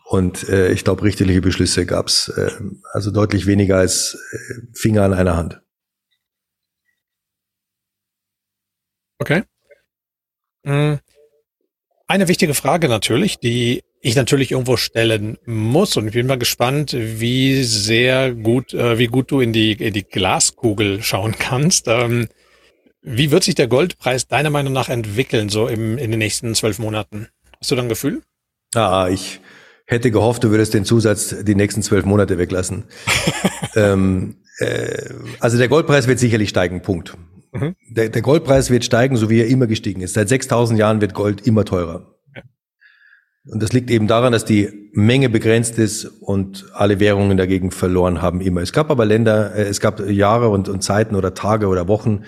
[0.04, 2.50] Und äh, ich glaube, richterliche Beschlüsse gab es äh,
[2.92, 5.60] also deutlich weniger als äh, Finger an einer Hand.
[9.18, 9.42] Okay.
[10.64, 10.98] Mhm.
[12.08, 16.94] Eine wichtige Frage natürlich, die ich natürlich irgendwo stellen muss und ich bin mal gespannt,
[16.96, 21.88] wie sehr gut, äh, wie gut du in die, in die Glaskugel schauen kannst.
[21.88, 22.28] Ähm,
[23.02, 26.78] wie wird sich der Goldpreis deiner Meinung nach entwickeln, so im, in den nächsten zwölf
[26.78, 27.28] Monaten?
[27.60, 28.22] Hast du da ein Gefühl?
[28.74, 29.40] Ah, ich
[29.86, 32.84] hätte gehofft, du würdest den Zusatz die nächsten zwölf Monate weglassen.
[33.76, 35.10] ähm, äh,
[35.40, 37.16] also der Goldpreis wird sicherlich steigen, Punkt.
[37.57, 37.76] Mhm.
[37.90, 40.14] Der, der, Goldpreis wird steigen, so wie er immer gestiegen ist.
[40.14, 42.16] Seit 6000 Jahren wird Gold immer teurer.
[43.48, 48.20] Und das liegt eben daran, dass die Menge begrenzt ist und alle Währungen dagegen verloren
[48.20, 48.61] haben immer.
[48.61, 52.24] Es gab aber Länder, äh, es gab Jahre und, und Zeiten oder Tage oder Wochen,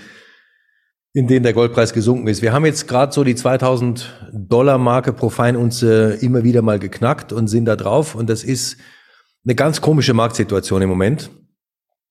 [1.12, 2.42] in denen der Goldpreis gesunken ist.
[2.42, 7.32] Wir haben jetzt gerade so die 2000 Dollar Marke pro Feinunze immer wieder mal geknackt
[7.32, 8.14] und sind da drauf.
[8.14, 8.76] Und das ist
[9.44, 11.30] eine ganz komische Marktsituation im Moment.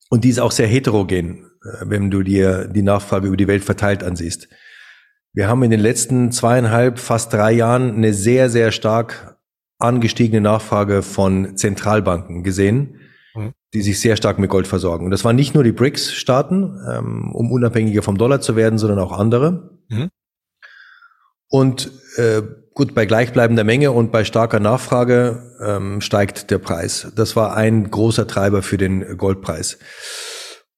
[0.10, 1.47] Und die ist auch sehr heterogen.
[1.64, 4.48] Äh, wenn du dir die Nachfrage über die Welt verteilt ansiehst.
[5.34, 9.38] Wir haben in den letzten zweieinhalb, fast drei Jahren eine sehr, sehr stark
[9.80, 13.00] angestiegene Nachfrage von Zentralbanken gesehen,
[13.36, 13.54] mhm.
[13.74, 15.06] die sich sehr stark mit Gold versorgen.
[15.06, 19.00] Und das waren nicht nur die BRICS-Staaten, ähm, um unabhängiger vom Dollar zu werden, sondern
[19.00, 19.78] auch andere.
[19.90, 20.10] Mhm.
[21.50, 22.42] Und äh,
[22.74, 27.12] gut, bei gleichbleibender Menge und bei starker Nachfrage ähm, steigt der Preis.
[27.16, 29.78] Das war ein großer Treiber für den Goldpreis.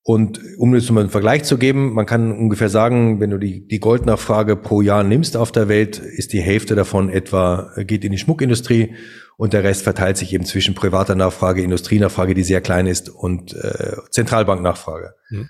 [0.10, 3.68] Und um jetzt mal einen Vergleich zu geben, man kann ungefähr sagen, wenn du die,
[3.68, 8.12] die Goldnachfrage pro Jahr nimmst auf der Welt, ist die Hälfte davon etwa, geht in
[8.12, 8.96] die Schmuckindustrie
[9.38, 13.54] und der Rest verteilt sich eben zwischen privater Nachfrage, Industrienachfrage, die sehr klein ist, und
[13.54, 15.14] äh, Zentralbanknachfrage.
[15.28, 15.48] Hm.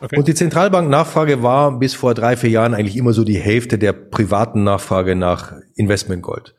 [0.00, 0.16] Okay.
[0.16, 3.92] Und die Zentralbanknachfrage war bis vor drei, vier Jahren eigentlich immer so die Hälfte der
[3.92, 6.54] privaten Nachfrage nach Investmentgold.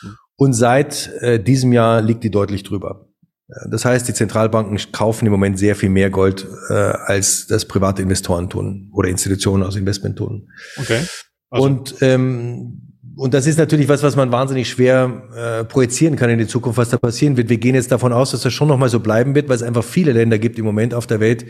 [0.00, 0.16] Hm.
[0.34, 3.07] Und seit äh, diesem Jahr liegt die deutlich drüber.
[3.70, 8.02] Das heißt, die Zentralbanken kaufen im Moment sehr viel mehr Gold, äh, als das private
[8.02, 10.48] Investoren tun oder Institutionen aus Investment tun.
[10.76, 11.00] Okay.
[11.50, 11.64] Also.
[11.64, 12.82] Und ähm,
[13.18, 16.78] und das ist natürlich was, was man wahnsinnig schwer äh, projizieren kann in die Zukunft,
[16.78, 17.48] was da passieren wird.
[17.48, 19.82] Wir gehen jetzt davon aus, dass das schon nochmal so bleiben wird, weil es einfach
[19.82, 21.44] viele Länder gibt im Moment auf der Welt,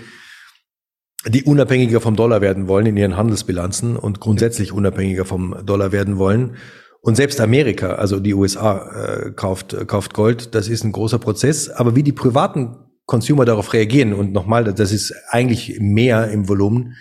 [1.26, 6.16] die unabhängiger vom Dollar werden wollen in ihren Handelsbilanzen und grundsätzlich unabhängiger vom Dollar werden
[6.16, 6.56] wollen.
[7.00, 10.54] Und selbst Amerika, also die USA, äh, kauft, äh, kauft Gold.
[10.54, 11.68] Das ist ein großer Prozess.
[11.68, 12.76] Aber wie die privaten
[13.06, 16.96] Consumer darauf reagieren, und nochmal, das ist eigentlich mehr im Volumen,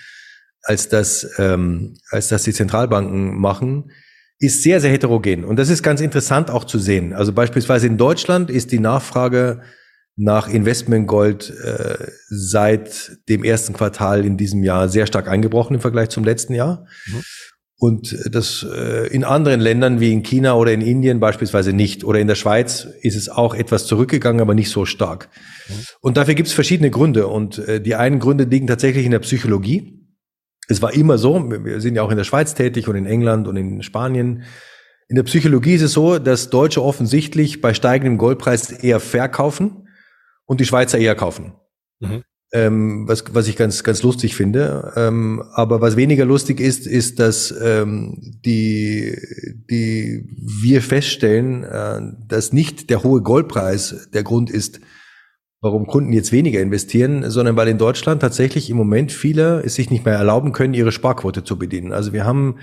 [0.64, 3.92] als das, ähm, als das die Zentralbanken machen,
[4.40, 5.44] ist sehr, sehr heterogen.
[5.44, 7.14] Und das ist ganz interessant auch zu sehen.
[7.14, 9.62] Also beispielsweise in Deutschland ist die Nachfrage
[10.16, 16.10] nach Investmentgold äh, seit dem ersten Quartal in diesem Jahr sehr stark eingebrochen im Vergleich
[16.10, 16.86] zum letzten Jahr.
[17.06, 17.24] Mhm.
[17.80, 22.04] Und das äh, in anderen Ländern wie in China oder in Indien beispielsweise nicht.
[22.04, 25.30] Oder in der Schweiz ist es auch etwas zurückgegangen, aber nicht so stark.
[26.02, 27.28] Und dafür gibt es verschiedene Gründe.
[27.28, 29.94] Und äh, die einen Gründe liegen tatsächlich in der Psychologie.
[30.68, 33.48] Es war immer so, wir sind ja auch in der Schweiz tätig und in England
[33.48, 34.44] und in Spanien.
[35.08, 39.88] In der Psychologie ist es so, dass Deutsche offensichtlich bei steigendem Goldpreis eher verkaufen
[40.46, 41.54] und die Schweizer eher kaufen.
[42.00, 42.24] Mhm
[42.54, 44.94] ähm, was, was ich ganz, ganz lustig finde.
[44.96, 49.18] Ähm, aber was weniger lustig ist, ist, dass ähm, die,
[49.70, 50.30] die
[50.62, 54.80] wir feststellen, äh, dass nicht der hohe Goldpreis der Grund ist,
[55.62, 59.90] warum Kunden jetzt weniger investieren, sondern weil in Deutschland tatsächlich im Moment viele es sich
[59.90, 61.92] nicht mehr erlauben können, ihre Sparquote zu bedienen.
[61.92, 62.60] Also wir haben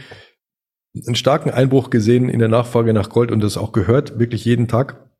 [1.06, 4.68] einen starken Einbruch gesehen in der Nachfrage nach Gold und das auch gehört, wirklich jeden
[4.68, 5.10] Tag.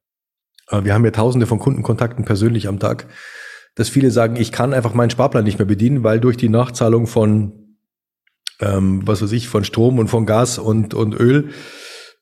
[0.70, 3.08] Äh, wir haben ja tausende von Kundenkontakten persönlich am Tag
[3.75, 7.07] dass viele sagen, ich kann einfach meinen Sparplan nicht mehr bedienen, weil durch die Nachzahlung
[7.07, 7.77] von,
[8.61, 11.51] ähm, was weiß ich, von Strom und von Gas und, und Öl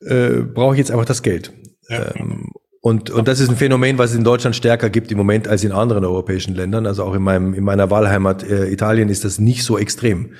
[0.00, 1.52] äh, brauche ich jetzt einfach das Geld.
[1.88, 2.14] Ja.
[2.16, 2.50] Ähm,
[2.80, 5.62] und, und das ist ein Phänomen, was es in Deutschland stärker gibt im Moment als
[5.62, 6.84] in anderen europäischen Ländern.
[6.84, 10.32] Also auch in meinem in meiner Wahlheimat äh, Italien ist das nicht so extrem.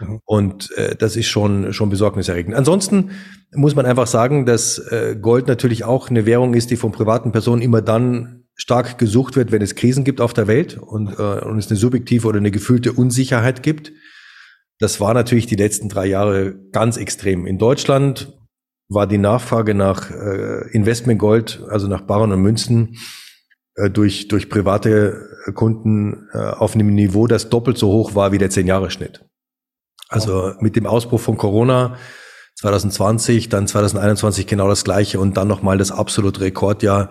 [0.00, 0.20] Mhm.
[0.24, 2.54] Und äh, das ist schon schon besorgniserregend.
[2.54, 3.10] Ansonsten
[3.52, 7.32] muss man einfach sagen, dass äh, Gold natürlich auch eine Währung ist, die von privaten
[7.32, 11.40] Personen immer dann stark gesucht wird, wenn es Krisen gibt auf der Welt und, äh,
[11.40, 13.90] und es eine subjektive oder eine gefühlte Unsicherheit gibt.
[14.78, 17.46] Das war natürlich die letzten drei Jahre ganz extrem.
[17.46, 18.38] In Deutschland
[18.88, 22.98] war die Nachfrage nach äh, Investmentgold, also nach Barren und Münzen,
[23.76, 28.38] äh, durch, durch private Kunden äh, auf einem Niveau, das doppelt so hoch war wie
[28.38, 29.24] der Zehn-Jahre-Schnitt.
[30.10, 31.96] Also mit dem Ausbruch von Corona
[32.56, 37.08] 2020, dann 2021 genau das gleiche und dann nochmal das absolute Rekordjahr,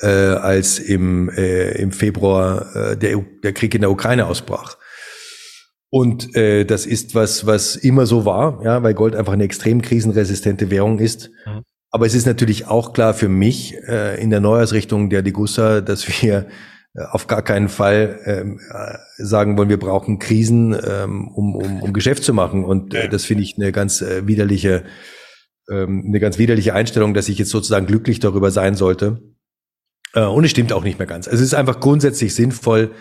[0.00, 4.76] äh, als im, äh, im Februar äh, der, der Krieg in der Ukraine ausbrach.
[5.90, 9.80] Und äh, das ist was, was immer so war, ja, weil Gold einfach eine extrem
[9.80, 11.30] krisenresistente Währung ist.
[11.46, 11.62] Mhm.
[11.90, 16.08] Aber es ist natürlich auch klar für mich äh, in der Neuausrichtung der Degussa, dass
[16.22, 16.48] wir
[16.94, 21.82] äh, auf gar keinen Fall ähm, äh, sagen wollen, wir brauchen Krisen, ähm, um, um,
[21.82, 22.64] um Geschäft zu machen.
[22.64, 24.82] Und äh, das finde ich eine ganz äh, widerliche,
[25.70, 29.33] ähm, eine ganz widerliche Einstellung, dass ich jetzt sozusagen glücklich darüber sein sollte.
[30.14, 31.26] Äh, und es stimmt auch nicht mehr ganz.
[31.28, 32.92] Also es ist einfach grundsätzlich sinnvoll,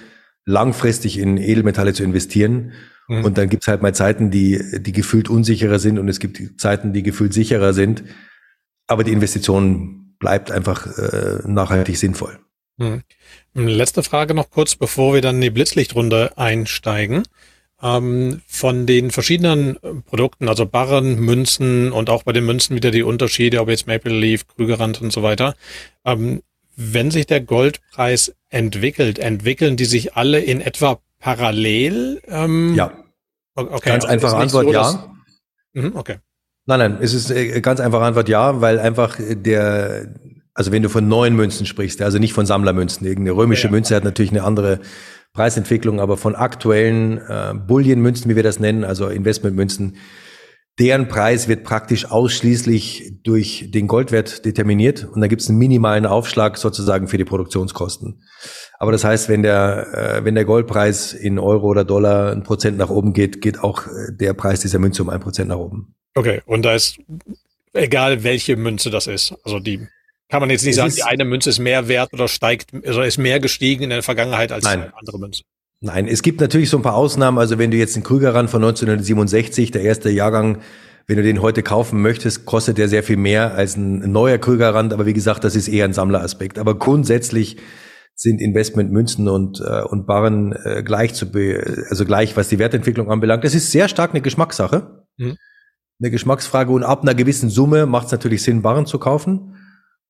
[0.45, 2.74] langfristig in Edelmetalle zu investieren.
[3.07, 3.26] Mhm.
[3.26, 6.93] Und dann gibt's halt mal Zeiten, die, die gefühlt unsicherer sind und es gibt Zeiten,
[6.93, 8.03] die gefühlt sicherer sind.
[8.88, 12.39] Aber die Investition bleibt einfach äh, nachhaltig sinnvoll.
[12.78, 13.03] Mhm.
[13.53, 17.24] Letzte Frage noch kurz, bevor wir dann in die Blitzlichtrunde einsteigen.
[17.82, 22.91] Ähm, von den verschiedenen äh, Produkten, also Barren, Münzen und auch bei den Münzen wieder
[22.91, 25.55] die Unterschiede, ob jetzt Maple Leaf, Krügerrand und so weiter.
[26.05, 26.41] Ähm,
[26.76, 32.21] wenn sich der Goldpreis entwickelt, entwickeln die sich alle in etwa parallel?
[32.28, 32.91] Ähm, ja.
[33.55, 35.15] Okay, ganz einfache Antwort, so, ja.
[35.74, 36.17] Mhm, okay.
[36.65, 40.13] Nein, nein, es ist äh, ganz einfache Antwort, ja, weil einfach der,
[40.53, 43.95] also wenn du von neuen Münzen sprichst, also nicht von Sammlermünzen, irgendeine römische ja, Münze
[43.95, 44.80] hat natürlich eine andere
[45.34, 49.97] Preisentwicklung, aber von aktuellen äh, Bullion-Münzen, wie wir das nennen, also Investmentmünzen,
[50.80, 56.05] deren Preis wird praktisch ausschließlich durch den Goldwert determiniert und da gibt es einen minimalen
[56.05, 58.24] Aufschlag sozusagen für die Produktionskosten.
[58.80, 62.78] Aber das heißt, wenn der, äh, wenn der Goldpreis in Euro oder Dollar ein Prozent
[62.78, 65.95] nach oben geht, geht auch äh, der Preis dieser Münze um ein Prozent nach oben.
[66.15, 66.97] Okay, und da ist
[67.74, 69.36] egal, welche Münze das ist.
[69.43, 69.88] Also die
[70.30, 73.01] kann man jetzt nicht es sagen, die eine Münze ist mehr wert oder steigt, also
[73.03, 74.91] ist mehr gestiegen in der Vergangenheit als Nein.
[74.95, 75.43] andere Münze.
[75.86, 77.38] Nein, es gibt natürlich so ein paar Ausnahmen.
[77.38, 80.59] Also wenn du jetzt den Krüger ran von 1967, der erste Jahrgang,
[81.07, 84.93] wenn du den heute kaufen möchtest, kostet der sehr viel mehr als ein neuer Krügerrand.
[84.93, 86.57] Aber wie gesagt, das ist eher ein Sammleraspekt.
[86.57, 87.57] Aber grundsätzlich
[88.15, 93.11] sind Investmentmünzen und, äh, und Barren äh, gleich zu, be also gleich, was die Wertentwicklung
[93.11, 93.43] anbelangt.
[93.43, 95.03] Das ist sehr stark eine Geschmackssache.
[95.17, 95.36] Mhm.
[96.01, 99.57] Eine Geschmacksfrage und ab einer gewissen Summe macht es natürlich Sinn, Barren zu kaufen.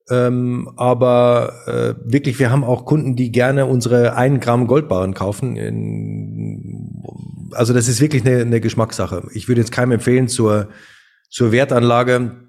[0.10, 5.56] Ähm, aber äh, wirklich, wir haben auch Kunden, die gerne unsere 1 Gramm Goldbarren kaufen.
[5.56, 7.02] In,
[7.52, 9.28] also das ist wirklich eine, eine Geschmackssache.
[9.34, 10.70] Ich würde jetzt keinem empfehlen, zur,
[11.30, 12.44] zur Wertanlage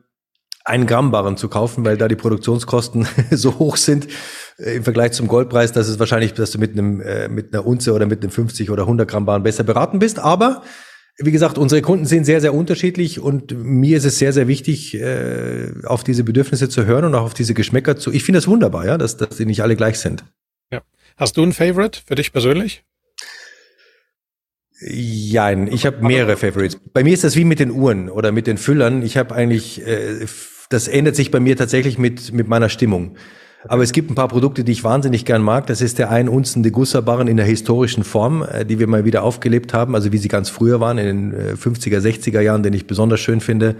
[0.64, 4.08] ein Gramm Barren zu kaufen, weil da die Produktionskosten so hoch sind
[4.58, 7.66] äh, im Vergleich zum Goldpreis, dass es wahrscheinlich, dass du mit einem äh, mit einer
[7.66, 10.18] Unze oder mit einem 50 oder 100 Gramm Barren besser beraten bist.
[10.18, 10.62] Aber
[11.18, 14.94] wie gesagt, unsere Kunden sind sehr, sehr unterschiedlich und mir ist es sehr, sehr wichtig,
[14.94, 18.12] äh, auf diese Bedürfnisse zu hören und auch auf diese Geschmäcker zu.
[18.12, 20.24] Ich finde das wunderbar, ja, dass, dass die nicht alle gleich sind.
[20.72, 20.82] Ja.
[21.16, 22.84] Hast du ein Favorite für dich persönlich?
[24.80, 26.78] Jein, ich habe mehrere Favorites.
[26.92, 29.02] Bei mir ist das wie mit den Uhren oder mit den Füllern.
[29.02, 30.26] Ich habe eigentlich, äh,
[30.68, 33.16] das ändert sich bei mir tatsächlich mit, mit meiner Stimmung.
[33.66, 35.66] Aber es gibt ein paar Produkte, die ich wahnsinnig gern mag.
[35.66, 39.22] Das ist der ein Unzen Degussa-Barren in der historischen Form, äh, die wir mal wieder
[39.22, 42.74] aufgelebt haben, also wie sie ganz früher waren, in den 50er, äh, 60er Jahren, den
[42.74, 43.76] ich besonders schön finde.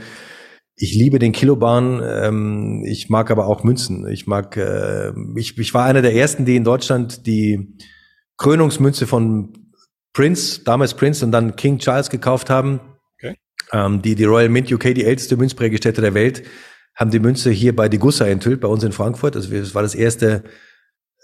[0.76, 4.09] Ich liebe den Kilobarren, ähm, ich mag aber auch Münzen.
[4.09, 7.76] Ich mag, äh, ich, ich war einer der ersten, die in Deutschland die
[8.39, 9.53] Krönungsmünze von
[10.12, 12.80] Prince, damals Prince und dann King Charles gekauft haben.
[13.18, 13.37] Okay.
[13.72, 16.43] Ähm, die, die Royal Mint UK, die älteste Münzprägestätte der Welt,
[16.95, 19.36] haben die Münze hier bei Degussa enthüllt, bei uns in Frankfurt.
[19.36, 20.45] Also es war das erste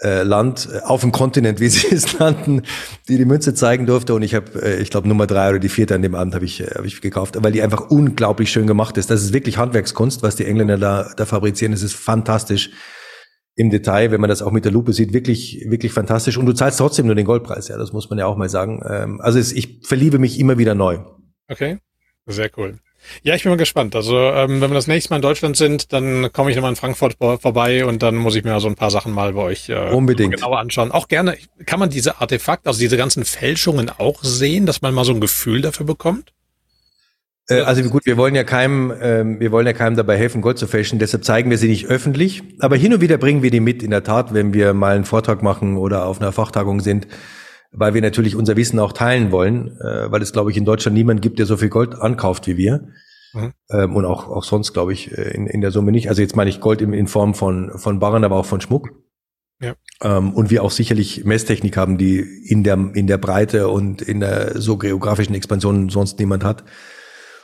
[0.02, 2.62] äh, Land äh, auf dem Kontinent, wie sie es nannten,
[3.08, 4.14] die die Münze zeigen durfte.
[4.14, 6.44] Und ich habe, äh, ich glaube, Nummer drei oder die vierte an dem Abend habe
[6.44, 9.10] ich, äh, hab ich gekauft, weil die einfach unglaublich schön gemacht ist.
[9.10, 11.72] Das ist wirklich Handwerkskunst, was die Engländer da, da fabrizieren.
[11.72, 12.70] Das ist fantastisch
[13.56, 16.38] im Detail, wenn man das auch mit der Lupe sieht, wirklich, wirklich fantastisch.
[16.38, 18.82] Und du zahlst trotzdem nur den Goldpreis, ja, das muss man ja auch mal sagen.
[18.88, 21.00] Ähm, also es, ich verliebe mich immer wieder neu.
[21.48, 21.78] Okay,
[22.26, 22.78] sehr cool.
[23.22, 23.94] Ja, ich bin mal gespannt.
[23.96, 26.76] Also, ähm, wenn wir das nächste Mal in Deutschland sind, dann komme ich nochmal in
[26.76, 29.90] Frankfurt vorbei und dann muss ich mir so ein paar Sachen mal bei euch äh,
[29.90, 30.34] Unbedingt.
[30.34, 30.90] genauer anschauen.
[30.92, 31.36] Auch gerne,
[31.66, 35.20] kann man diese Artefakte, also diese ganzen Fälschungen auch sehen, dass man mal so ein
[35.20, 36.32] Gefühl dafür bekommt?
[37.48, 40.58] Äh, also gut, wir wollen ja keinem, äh, wir wollen ja keinem dabei helfen, Gold
[40.58, 42.42] zu fälschen, deshalb zeigen wir sie nicht öffentlich.
[42.60, 45.04] Aber hin und wieder bringen wir die mit, in der Tat, wenn wir mal einen
[45.04, 47.06] Vortrag machen oder auf einer Fachtagung sind
[47.72, 50.96] weil wir natürlich unser Wissen auch teilen wollen, äh, weil es, glaube ich, in Deutschland
[50.96, 52.88] niemand gibt, der so viel Gold ankauft wie wir.
[53.32, 53.52] Mhm.
[53.70, 56.08] Ähm, und auch, auch sonst, glaube ich, äh, in, in der Summe nicht.
[56.08, 58.90] Also jetzt meine ich Gold in, in Form von, von Barren, aber auch von Schmuck.
[59.62, 59.74] Ja.
[60.02, 64.20] Ähm, und wir auch sicherlich Messtechnik haben, die in der, in der Breite und in
[64.20, 66.64] der so geografischen Expansion sonst niemand hat.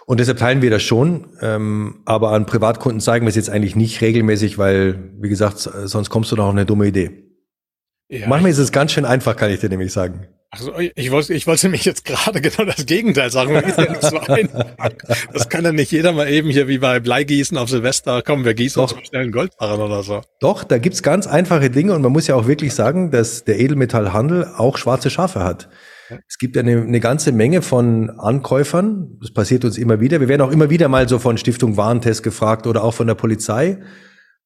[0.06, 3.74] Und deshalb teilen wir das schon, ähm, aber an Privatkunden zeigen wir es jetzt eigentlich
[3.74, 7.25] nicht regelmäßig, weil, wie gesagt, sonst kommst du noch auf eine dumme Idee.
[8.08, 10.28] Ja, Manchmal ist es ganz schön einfach, kann ich dir nämlich sagen.
[10.50, 13.54] Also ich wollte, ich wollte mich jetzt gerade genau das Gegenteil sagen.
[13.54, 14.20] ja so.
[15.32, 18.54] Das kann ja nicht jeder mal eben hier wie bei Bleigießen auf Silvester, kommen wir
[18.54, 18.96] gießen Doch.
[18.96, 20.22] uns schnell einen Goldbarren oder so.
[20.40, 23.58] Doch, da gibt's ganz einfache Dinge und man muss ja auch wirklich sagen, dass der
[23.58, 25.68] Edelmetallhandel auch schwarze Schafe hat.
[26.28, 29.18] Es gibt eine, eine ganze Menge von Ankäufern.
[29.20, 30.20] Das passiert uns immer wieder.
[30.20, 33.16] Wir werden auch immer wieder mal so von Stiftung Warentest gefragt oder auch von der
[33.16, 33.78] Polizei,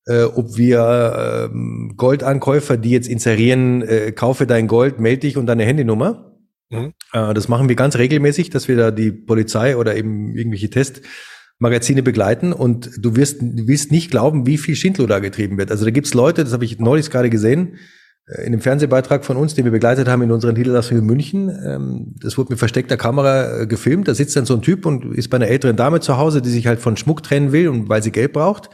[0.07, 5.46] äh, ob wir äh, Goldankäufer, die jetzt inserieren, äh, kaufe dein Gold, melde dich und
[5.46, 6.36] deine Handynummer.
[6.70, 6.92] Mhm.
[7.12, 12.03] Äh, das machen wir ganz regelmäßig, dass wir da die Polizei oder eben irgendwelche Testmagazine
[12.03, 15.70] begleiten und du wirst, du wirst nicht glauben, wie viel Schindler da getrieben wird.
[15.70, 17.76] Also da gibt's Leute, das habe ich neulich gerade gesehen,
[18.26, 21.51] äh, in dem Fernsehbeitrag von uns, den wir begleitet haben in unseren Niederlassung in München.
[21.64, 24.09] Ähm, das wurde mit versteckter Kamera äh, gefilmt.
[24.09, 26.51] Da sitzt dann so ein Typ und ist bei einer älteren Dame zu Hause, die
[26.51, 28.70] sich halt von Schmuck trennen will und weil sie Geld braucht.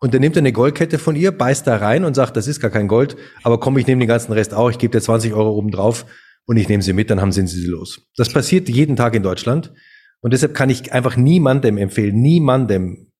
[0.00, 2.70] Und der nimmt eine Goldkette von ihr, beißt da rein und sagt, das ist gar
[2.70, 5.50] kein Gold, aber komm, ich nehme den ganzen Rest auch, ich gebe dir 20 Euro
[5.50, 6.06] oben drauf
[6.46, 8.02] und ich nehme sie mit, dann haben sie sie los.
[8.16, 9.72] Das passiert jeden Tag in Deutschland.
[10.22, 13.10] Und deshalb kann ich einfach niemandem empfehlen, niemandem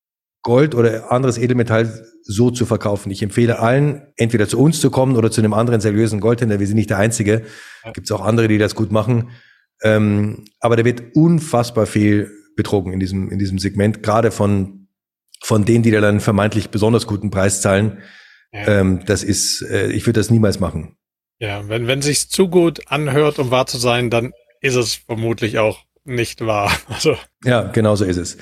[0.43, 3.11] Gold oder anderes Edelmetall so zu verkaufen.
[3.11, 6.61] Ich empfehle allen, entweder zu uns zu kommen oder zu einem anderen seriösen Goldhändler.
[6.61, 7.43] Wir sind nicht der Einzige.
[7.93, 9.31] Gibt es auch andere, die das gut machen.
[9.83, 14.80] Ähm, aber da wird unfassbar viel betrogen in diesem, in diesem Segment, gerade von,
[15.43, 18.03] von denen, die da dann vermeintlich besonders guten Preis zahlen.
[18.53, 18.81] Ja.
[18.81, 20.97] Ähm, das ist, äh, ich würde das niemals machen.
[21.39, 25.59] Ja, wenn, wenn sich's zu gut anhört, um wahr zu sein, dann ist es vermutlich
[25.59, 26.71] auch nicht wahr.
[26.89, 27.17] Also.
[27.45, 28.37] Ja, genau so ist es.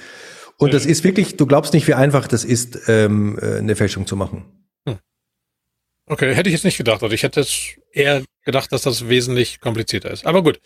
[0.58, 4.06] Und das ist wirklich, du glaubst nicht, wie einfach das ist, ähm, äh, eine Fälschung
[4.08, 4.44] zu machen.
[4.88, 4.98] Hm.
[6.06, 7.02] Okay, hätte ich jetzt nicht gedacht.
[7.02, 10.26] Also ich hätte es eher gedacht, dass das wesentlich komplizierter ist.
[10.26, 10.60] Aber gut.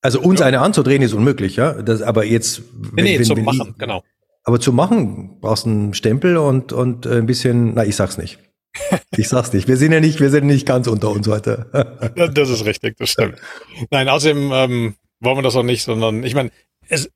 [0.00, 0.46] Also uns ja.
[0.46, 1.82] eine anzudrehen ist unmöglich, ja.
[1.82, 2.62] Das, aber jetzt.
[2.72, 4.02] Wenn, nee, nee, zum Machen, ich, genau.
[4.44, 8.18] Aber zu machen brauchst du einen Stempel und, und äh, ein bisschen, na, ich sag's
[8.18, 8.38] nicht.
[9.16, 9.68] Ich sag's nicht.
[9.68, 12.10] Wir sind ja nicht, wir sind nicht ganz unter uns heute.
[12.34, 13.38] das ist richtig, das stimmt.
[13.90, 16.50] Nein, außerdem ähm, wollen wir das auch nicht, sondern ich meine,
[16.88, 17.08] es,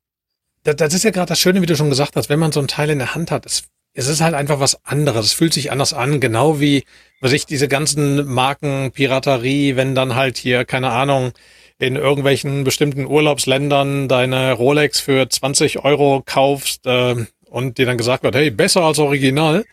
[0.63, 2.61] das, das ist ja gerade das Schöne, wie du schon gesagt hast, wenn man so
[2.61, 3.65] ein Teil in der Hand hat, es,
[3.95, 5.27] es ist halt einfach was anderes.
[5.27, 6.85] Es fühlt sich anders an, genau wie,
[7.21, 11.33] was ich, diese ganzen Marken, Piraterie, wenn dann halt hier, keine Ahnung,
[11.79, 17.15] in irgendwelchen bestimmten Urlaubsländern deine Rolex für 20 Euro kaufst äh,
[17.47, 19.65] und dir dann gesagt wird, hey, besser als Original.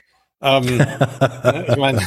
[0.41, 2.01] Ähm, ne, ich meine,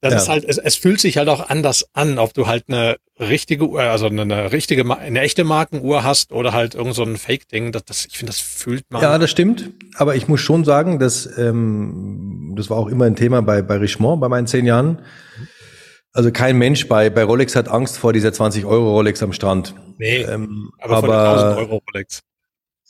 [0.00, 0.18] das ja.
[0.18, 3.68] ist halt, es, es fühlt sich halt auch anders an, ob du halt eine richtige
[3.68, 7.72] Uhr, also eine, eine richtige, eine echte Markenuhr hast oder halt irgend so ein Fake-Ding.
[7.72, 9.02] Das, das, ich finde, das fühlt man.
[9.02, 9.70] Ja, das stimmt.
[9.96, 13.76] Aber ich muss schon sagen, dass ähm, das war auch immer ein Thema bei, bei
[13.76, 14.98] Richemont bei meinen zehn Jahren.
[16.12, 19.74] Also kein Mensch bei, bei Rolex hat Angst vor dieser 20 Euro Rolex am Strand.
[19.98, 22.22] Nee, ähm, aber, aber vor 1000 Euro Rolex.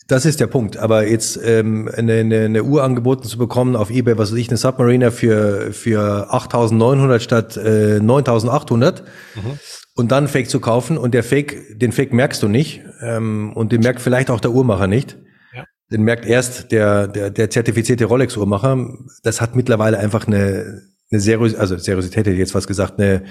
[0.08, 0.76] Das ist der Punkt.
[0.76, 4.48] Aber jetzt ähm, eine, eine, eine Uhr angeboten zu bekommen auf eBay, was weiß ich,
[4.48, 9.02] eine Submariner für, für 8.900 statt äh, 9.800
[9.36, 9.58] mhm.
[9.94, 13.70] und dann Fake zu kaufen und der Fake, den Fake merkst du nicht ähm, und
[13.70, 15.18] den merkt vielleicht auch der Uhrmacher nicht.
[15.54, 15.64] Ja.
[15.92, 18.88] Den merkt erst der, der, der zertifizierte Rolex-Uhrmacher.
[19.22, 23.24] Das hat mittlerweile einfach eine, eine Serios also Seriosität hätte ich jetzt was gesagt, eine,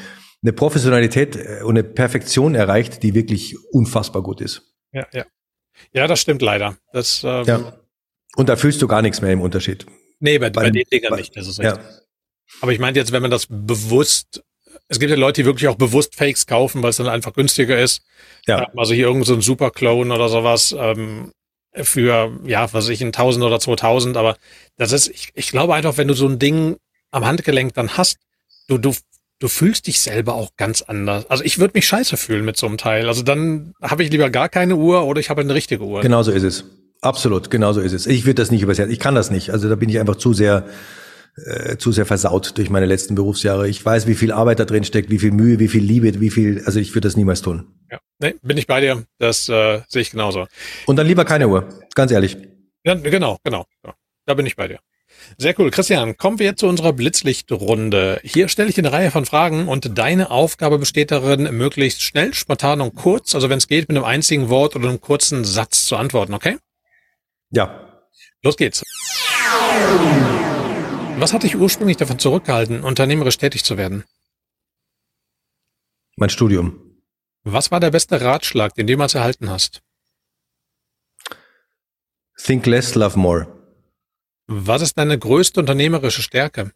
[0.43, 4.61] eine Professionalität und eine Perfektion erreicht, die wirklich unfassbar gut ist.
[4.91, 5.25] Ja, ja.
[5.93, 6.77] Ja, das stimmt leider.
[6.93, 7.73] Das, ähm, ja.
[8.35, 9.85] Und da fühlst du gar nichts mehr im Unterschied.
[10.19, 11.83] Nee, bei, bei, bei den Dingern nicht, das ist richtig.
[11.83, 11.99] Ja.
[12.61, 14.43] Aber ich meinte jetzt, wenn man das bewusst,
[14.87, 17.79] es gibt ja Leute, die wirklich auch bewusst Fakes kaufen, weil es dann einfach günstiger
[17.79, 18.03] ist.
[18.45, 18.59] Ja.
[18.59, 21.31] Ähm, also hier irgend so ein Superclone oder sowas ähm,
[21.73, 24.17] für, ja, was weiß ich, ein 1000 oder 2000.
[24.17, 24.37] Aber
[24.77, 26.77] das ist, ich, ich glaube einfach, wenn du so ein Ding
[27.11, 28.17] am Handgelenk dann hast,
[28.67, 28.93] du, du
[29.41, 31.29] du fühlst dich selber auch ganz anders.
[31.29, 33.07] Also ich würde mich scheiße fühlen mit so einem Teil.
[33.07, 36.01] Also dann habe ich lieber gar keine Uhr oder ich habe eine richtige Uhr.
[36.01, 36.63] Genau so ist es.
[37.01, 38.05] Absolut, genau so ist es.
[38.05, 38.93] Ich würde das nicht übersetzen.
[38.93, 39.49] Ich kann das nicht.
[39.49, 40.67] Also da bin ich einfach zu sehr
[41.35, 43.67] äh, zu sehr versaut durch meine letzten Berufsjahre.
[43.67, 46.29] Ich weiß, wie viel Arbeit da drin steckt, wie viel Mühe, wie viel Liebe, wie
[46.29, 46.61] viel.
[46.65, 47.73] Also ich würde das niemals tun.
[47.89, 49.05] Ja, nee, bin ich bei dir.
[49.17, 50.45] Das äh, sehe ich genauso.
[50.85, 51.67] Und dann lieber keine Uhr.
[51.95, 52.37] Ganz ehrlich.
[52.83, 53.65] Ja, genau, genau.
[53.83, 53.95] Ja,
[54.25, 54.79] da bin ich bei dir.
[55.37, 55.71] Sehr cool.
[55.71, 58.19] Christian, kommen wir zu unserer Blitzlichtrunde.
[58.23, 62.81] Hier stelle ich eine Reihe von Fragen und deine Aufgabe besteht darin, möglichst schnell, spontan
[62.81, 65.95] und kurz, also wenn es geht, mit einem einzigen Wort oder einem kurzen Satz zu
[65.95, 66.57] antworten, okay?
[67.49, 67.87] Ja.
[68.43, 68.83] Los geht's.
[71.17, 74.03] Was hat dich ursprünglich davon zurückgehalten, unternehmerisch tätig zu werden?
[76.15, 77.01] Mein Studium.
[77.43, 79.81] Was war der beste Ratschlag, den du jemals erhalten hast?
[82.37, 83.60] Think less, love more.
[84.53, 86.73] Was ist deine größte unternehmerische Stärke?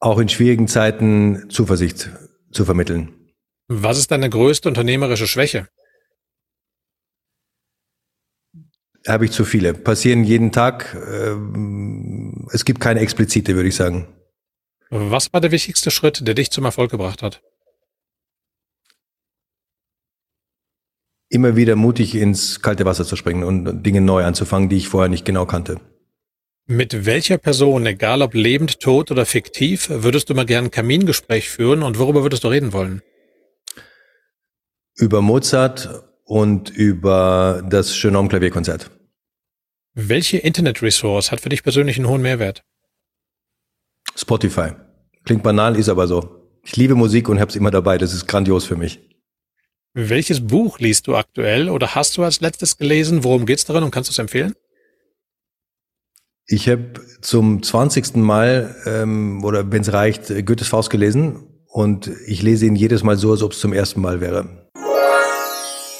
[0.00, 2.10] Auch in schwierigen Zeiten Zuversicht
[2.50, 3.32] zu vermitteln.
[3.68, 5.68] Was ist deine größte unternehmerische Schwäche?
[9.06, 9.72] Habe ich zu viele.
[9.72, 10.94] Passieren jeden Tag.
[10.94, 14.08] Ähm, es gibt keine explizite, würde ich sagen.
[14.90, 17.40] Was war der wichtigste Schritt, der dich zum Erfolg gebracht hat?
[21.28, 25.08] Immer wieder mutig ins kalte Wasser zu springen und Dinge neu anzufangen, die ich vorher
[25.08, 25.80] nicht genau kannte.
[26.66, 31.48] Mit welcher Person, egal ob lebend, tot oder fiktiv, würdest du mal gern ein Kamingespräch
[31.48, 33.00] führen und worüber würdest du reden wollen?
[34.94, 38.90] Über Mozart und über das Schönraum Klavierkonzert.
[39.94, 42.62] Welche Internet-Resource hat für dich persönlich einen hohen Mehrwert?
[44.14, 44.72] Spotify.
[45.24, 46.60] Klingt banal, ist aber so.
[46.62, 47.96] Ich liebe Musik und hab's immer dabei.
[47.96, 49.00] Das ist grandios für mich.
[49.94, 53.24] Welches Buch liest du aktuell oder hast du als letztes gelesen?
[53.24, 54.54] Worum geht's darin und kannst du es empfehlen?
[56.46, 58.16] Ich habe zum 20.
[58.16, 63.16] Mal, ähm, oder wenn es reicht, Goethes Faust gelesen und ich lese ihn jedes Mal
[63.16, 64.68] so, als ob es zum ersten Mal wäre.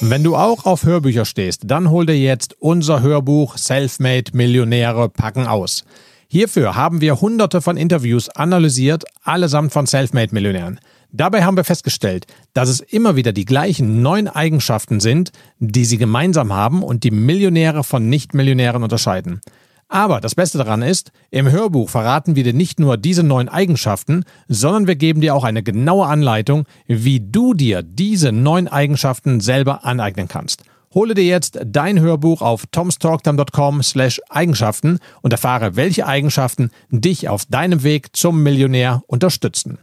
[0.01, 5.47] Wenn du auch auf Hörbücher stehst, dann hol dir jetzt unser Hörbuch Selfmade Millionäre packen
[5.47, 5.85] aus.
[6.29, 10.79] Hierfür haben wir hunderte von Interviews analysiert, allesamt von Selfmade Millionären.
[11.11, 15.97] Dabei haben wir festgestellt, dass es immer wieder die gleichen neun Eigenschaften sind, die sie
[15.97, 19.41] gemeinsam haben und die Millionäre von Nichtmillionären unterscheiden.
[19.89, 24.25] Aber das Beste daran ist, im Hörbuch verraten wir dir nicht nur diese neun Eigenschaften,
[24.47, 29.87] sondern wir geben dir auch eine genaue Anleitung, wie du dir diese neun Eigenschaften selber
[29.87, 30.65] aneignen kannst.
[30.93, 37.47] Hole dir jetzt dein Hörbuch auf tomstalktime.com slash Eigenschaften und erfahre, welche Eigenschaften dich auf
[37.47, 39.79] deinem Weg zum Millionär unterstützen.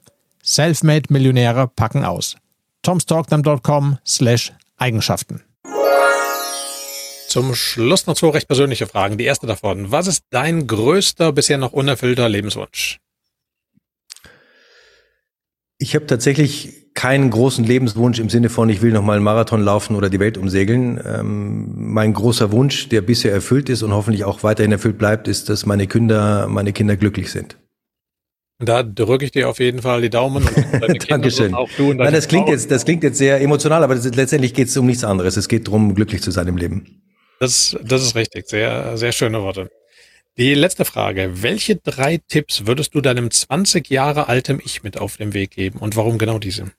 [0.45, 2.37] Selfmade Millionäre packen aus.
[2.83, 5.41] tomstalktime.com slash Eigenschaften.
[7.27, 9.17] Zum Schluss noch zwei recht persönliche Fragen.
[9.17, 9.91] Die erste davon.
[9.91, 12.99] Was ist dein größter, bisher noch unerfüllter Lebenswunsch?
[15.79, 19.61] Ich habe tatsächlich keinen großen Lebenswunsch im Sinne von, ich will noch mal einen Marathon
[19.61, 21.01] laufen oder die Welt umsegeln.
[21.05, 25.49] Ähm, mein großer Wunsch, der bisher erfüllt ist und hoffentlich auch weiterhin erfüllt bleibt, ist,
[25.49, 27.57] dass meine Kinder, meine Kinder glücklich sind.
[28.59, 30.47] Da drücke ich dir auf jeden Fall die Daumen.
[30.81, 31.53] Und Dankeschön.
[31.53, 34.53] auch du und Nein, das klingt jetzt, das klingt jetzt sehr emotional, aber ist, letztendlich
[34.53, 35.35] geht es um nichts anderes.
[35.35, 37.01] Es geht darum, glücklich zu sein im Leben.
[37.39, 38.47] Das, das ist richtig.
[38.47, 39.69] Sehr, sehr schöne Worte.
[40.37, 41.41] Die letzte Frage.
[41.43, 45.79] Welche drei Tipps würdest du deinem 20 Jahre altem Ich mit auf den Weg geben
[45.79, 46.71] und warum genau diese?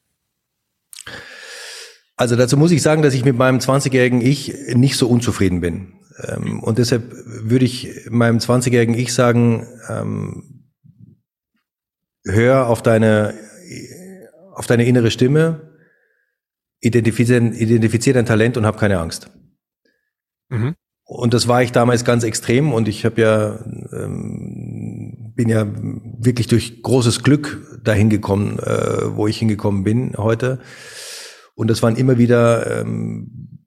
[2.16, 5.92] Also dazu muss ich sagen, dass ich mit meinem 20-jährigen Ich nicht so unzufrieden bin.
[6.26, 10.55] Ähm, und deshalb würde ich meinem 20-jährigen Ich sagen, ähm,
[12.26, 13.34] hör auf deine,
[14.54, 15.72] auf deine innere Stimme,
[16.80, 19.30] identifiziere, identifiziere dein Talent und hab keine Angst.
[20.48, 20.74] Mhm.
[21.04, 25.66] Und das war ich damals ganz extrem und ich habe ja ähm, bin ja
[26.18, 30.58] wirklich durch großes Glück dahin gekommen, äh, wo ich hingekommen bin heute.
[31.54, 33.60] Und das waren immer wieder, ähm,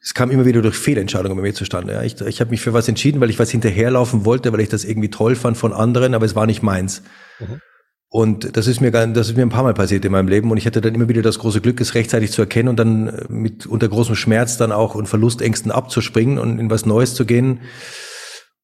[0.00, 1.94] es kam immer wieder durch Fehlentscheidungen bei mir zustande.
[1.94, 2.02] Ja.
[2.02, 4.84] Ich, ich habe mich für was entschieden, weil ich was hinterherlaufen wollte, weil ich das
[4.84, 7.02] irgendwie toll fand von anderen, aber es war nicht meins.
[7.40, 7.60] Mhm.
[8.14, 10.58] Und das ist mir das ist mir ein paar Mal passiert in meinem Leben und
[10.58, 13.24] ich hatte dann immer wieder das große Glück, es rechtzeitig zu erkennen und dann äh,
[13.30, 17.60] mit unter großem Schmerz dann auch und Verlustängsten abzuspringen und in was Neues zu gehen.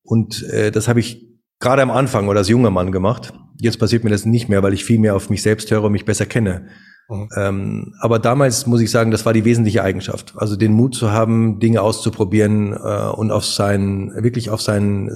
[0.02, 3.32] Und äh, das habe ich gerade am Anfang oder als junger Mann gemacht.
[3.58, 5.92] Jetzt passiert mir das nicht mehr, weil ich viel mehr auf mich selbst höre und
[5.92, 6.66] mich besser kenne.
[7.08, 7.28] Mhm.
[7.38, 10.34] Ähm, aber damals muss ich sagen, das war die wesentliche Eigenschaft.
[10.36, 15.10] Also den Mut zu haben, Dinge auszuprobieren äh, und auf sein, wirklich auf sein,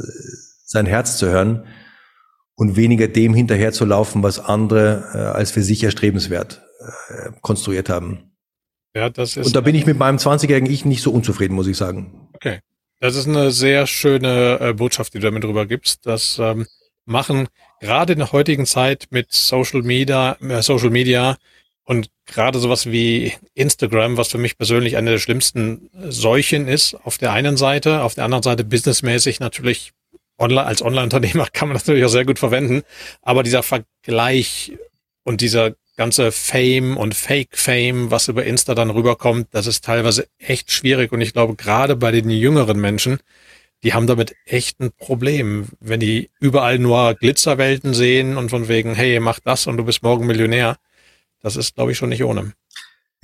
[0.64, 1.64] sein Herz zu hören
[2.62, 6.62] und weniger dem hinterher zu laufen, was andere äh, als für sich erstrebenswert
[7.08, 8.32] äh, konstruiert haben.
[8.94, 9.46] Ja, das ist.
[9.46, 12.28] Und da bin ich mit meinem 20-jährigen Ich nicht so unzufrieden, muss ich sagen.
[12.34, 12.60] Okay.
[13.00, 16.06] Das ist eine sehr schöne äh, Botschaft, die du damit drüber gibst.
[16.06, 16.66] Das ähm,
[17.04, 17.48] machen
[17.80, 21.36] gerade in der heutigen Zeit mit Social Media, äh, Social Media
[21.82, 27.18] und gerade sowas wie Instagram, was für mich persönlich eine der schlimmsten Seuchen ist, auf
[27.18, 29.92] der einen Seite, auf der anderen Seite businessmäßig natürlich
[30.42, 32.82] online, als Online-Unternehmer kann man das natürlich auch sehr gut verwenden.
[33.22, 34.72] Aber dieser Vergleich
[35.24, 40.72] und dieser ganze Fame und Fake-Fame, was über Insta dann rüberkommt, das ist teilweise echt
[40.72, 41.12] schwierig.
[41.12, 43.20] Und ich glaube, gerade bei den jüngeren Menschen,
[43.82, 48.94] die haben damit echt ein Problem, wenn die überall nur Glitzerwelten sehen und von wegen,
[48.94, 50.76] hey, mach das und du bist morgen Millionär.
[51.40, 52.52] Das ist, glaube ich, schon nicht ohne.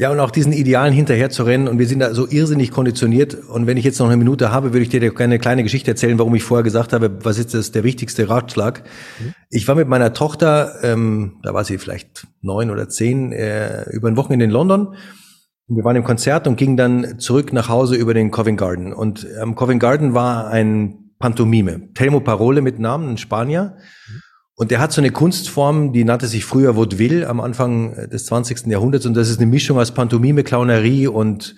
[0.01, 1.67] Ja, und auch diesen Idealen hinterher zu rennen.
[1.67, 3.35] Und wir sind da so irrsinnig konditioniert.
[3.35, 6.21] Und wenn ich jetzt noch eine Minute habe, würde ich dir eine kleine Geschichte erzählen,
[6.21, 8.85] warum ich vorher gesagt habe, was ist das der wichtigste Ratschlag.
[9.19, 9.35] Mhm.
[9.51, 14.07] Ich war mit meiner Tochter, ähm, da war sie vielleicht neun oder zehn, äh, über
[14.07, 14.95] ein Wochenende in London.
[15.67, 18.93] Und wir waren im Konzert und gingen dann zurück nach Hause über den Covent Garden.
[18.93, 21.93] Und am Covent Garden war ein Pantomime.
[21.95, 23.75] Telmo Parole mit Namen, ein Spanier.
[24.09, 24.23] Mhm.
[24.59, 28.67] Und der hat so eine Kunstform, die nannte sich früher Vaudeville am Anfang des 20.
[28.67, 29.07] Jahrhunderts.
[29.07, 31.55] Und das ist eine Mischung aus Pantomime, Clownerie und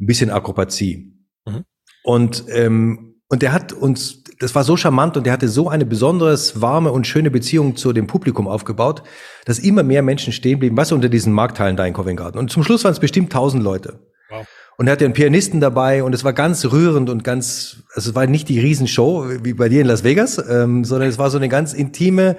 [0.00, 1.14] ein bisschen Akrobatie.
[1.46, 1.64] Mhm.
[2.02, 5.86] Und, ähm, und der hat uns, das war so charmant und der hatte so eine
[5.86, 9.04] besonders warme und schöne Beziehung zu dem Publikum aufgebaut,
[9.44, 12.38] dass immer mehr Menschen stehen blieben, was unter diesen Markthallen da in Covent Garden.
[12.38, 14.00] Und zum Schluss waren es bestimmt tausend Leute.
[14.28, 14.44] Wow.
[14.80, 18.14] Und er hatte einen Pianisten dabei und es war ganz rührend und ganz, also es
[18.14, 21.36] war nicht die Riesenshow wie bei dir in Las Vegas, ähm, sondern es war so
[21.36, 22.38] eine ganz intime,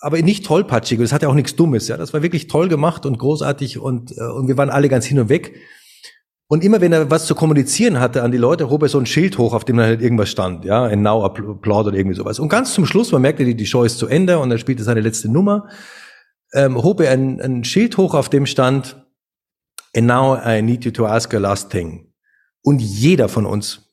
[0.00, 0.98] aber nicht tollpatschig.
[0.98, 1.86] Und es hatte auch nichts Dummes.
[1.86, 5.04] Ja, das war wirklich toll gemacht und großartig und äh, und wir waren alle ganz
[5.04, 5.54] hin und weg.
[6.48, 9.04] Und immer wenn er was zu kommunizieren hatte an die Leute, hob er so ein
[9.04, 12.38] Schild hoch, auf dem dann halt irgendwas stand, ja, ein Now Applaud oder irgendwie sowas.
[12.38, 15.02] Und ganz zum Schluss, man merkte, die, Show ist zu Ende und er spielte seine
[15.02, 15.68] letzte Nummer,
[16.54, 18.99] ähm, hob er ein, ein Schild hoch, auf dem stand,
[19.96, 22.12] And now I need you to ask a last thing.
[22.62, 23.90] Und jeder von uns,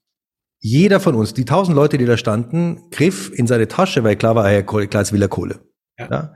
[0.59, 4.35] jeder von uns, die tausend Leute, die da standen, griff in seine Tasche, weil klar
[4.35, 5.59] war, er klar, jetzt will er Kohle.
[5.97, 6.07] Ja.
[6.11, 6.33] ja.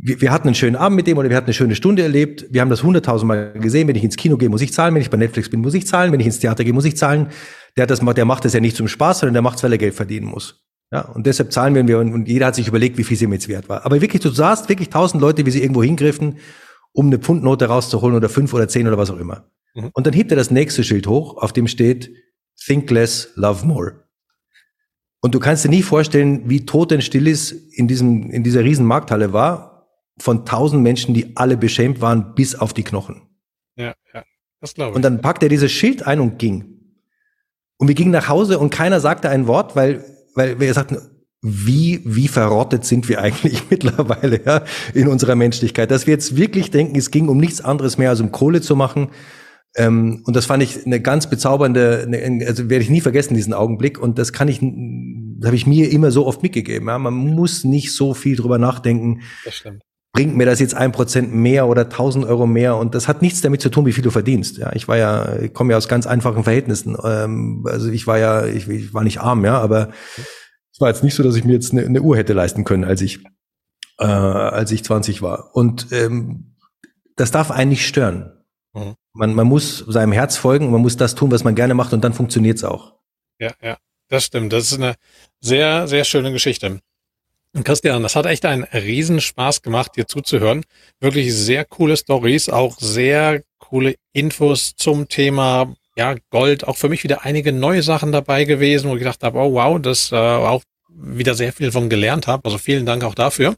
[0.00, 2.46] Wir, wir, hatten einen schönen Abend mit dem oder wir hatten eine schöne Stunde erlebt.
[2.50, 3.88] Wir haben das hunderttausendmal gesehen.
[3.88, 4.94] Wenn ich ins Kino gehe, muss ich zahlen.
[4.94, 6.12] Wenn ich bei Netflix bin, muss ich zahlen.
[6.12, 7.28] Wenn ich ins Theater gehe, muss ich zahlen.
[7.76, 9.72] Der, hat das, der macht das ja nicht zum Spaß, sondern der macht es, weil
[9.72, 10.62] er Geld verdienen muss.
[10.92, 13.32] Ja, und deshalb zahlen wir und, und jeder hat sich überlegt, wie viel sie ihm
[13.32, 13.84] jetzt wert war.
[13.84, 16.36] Aber wirklich, du sahst wirklich tausend Leute, wie sie irgendwo hingriffen
[16.92, 19.50] um eine Pfundnote rauszuholen oder fünf oder zehn oder was auch immer.
[19.74, 19.90] Mhm.
[19.92, 22.10] Und dann hebt er das nächste Schild hoch, auf dem steht
[22.64, 24.04] Think less, love more.
[25.20, 29.32] Und du kannst dir nie vorstellen, wie totenstill es in diesem, in dieser riesen Markthalle
[29.32, 29.88] war,
[30.20, 33.22] von tausend Menschen, die alle beschämt waren, bis auf die Knochen.
[33.76, 34.24] Ja, ja,
[34.60, 34.96] das glaube ich.
[34.96, 36.78] Und dann packt er dieses Schild ein und ging.
[37.78, 40.98] Und wir gingen nach Hause und keiner sagte ein Wort, weil, weil wir sagten,
[41.40, 44.64] wie, wie verrottet sind wir eigentlich mittlerweile ja,
[44.94, 48.20] in unserer Menschlichkeit, dass wir jetzt wirklich denken, es ging um nichts anderes mehr als
[48.20, 49.08] um Kohle zu machen.
[49.76, 53.54] Ähm, und das fand ich eine ganz bezaubernde, eine, also werde ich nie vergessen, diesen
[53.54, 53.98] Augenblick.
[53.98, 56.88] Und das kann ich, habe ich mir immer so oft mitgegeben.
[56.88, 56.98] Ja.
[56.98, 59.20] Man muss nicht so viel drüber nachdenken.
[59.44, 59.82] Das stimmt.
[60.14, 62.76] Bringt mir das jetzt ein Prozent mehr oder tausend Euro mehr?
[62.76, 64.56] Und das hat nichts damit zu tun, wie viel du verdienst.
[64.56, 66.96] Ja, ich war ja, ich komme ja aus ganz einfachen Verhältnissen.
[67.04, 69.90] Ähm, also ich war ja, ich, ich war nicht arm, ja, aber
[70.78, 72.84] es war jetzt nicht so, dass ich mir jetzt eine, eine Uhr hätte leisten können,
[72.84, 73.18] als ich,
[73.98, 75.56] äh, als ich 20 war.
[75.56, 76.54] Und ähm,
[77.16, 78.44] das darf einen nicht stören.
[78.74, 78.94] Mhm.
[79.12, 81.92] Man, man muss seinem Herz folgen und man muss das tun, was man gerne macht
[81.92, 82.94] und dann funktioniert's auch.
[83.40, 83.76] Ja, ja,
[84.06, 84.52] das stimmt.
[84.52, 84.94] Das ist eine
[85.40, 86.78] sehr, sehr schöne Geschichte.
[87.56, 90.64] Und Christian, das hat echt einen Riesenspaß gemacht, dir zuzuhören.
[91.00, 97.02] Wirklich sehr coole Stories, auch sehr coole Infos zum Thema ja, Gold, auch für mich
[97.02, 100.62] wieder einige neue Sachen dabei gewesen, wo ich gedacht habe, oh wow, das äh, auch
[100.88, 102.44] wieder sehr viel von gelernt habe.
[102.44, 103.56] Also vielen Dank auch dafür.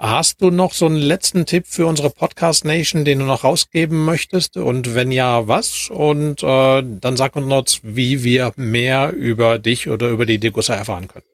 [0.00, 4.04] Hast du noch so einen letzten Tipp für unsere Podcast Nation, den du noch rausgeben
[4.04, 4.56] möchtest?
[4.56, 5.90] Und wenn ja, was?
[5.90, 10.74] Und äh, dann sag uns noch, wie wir mehr über dich oder über die Degussa
[10.74, 11.24] erfahren können.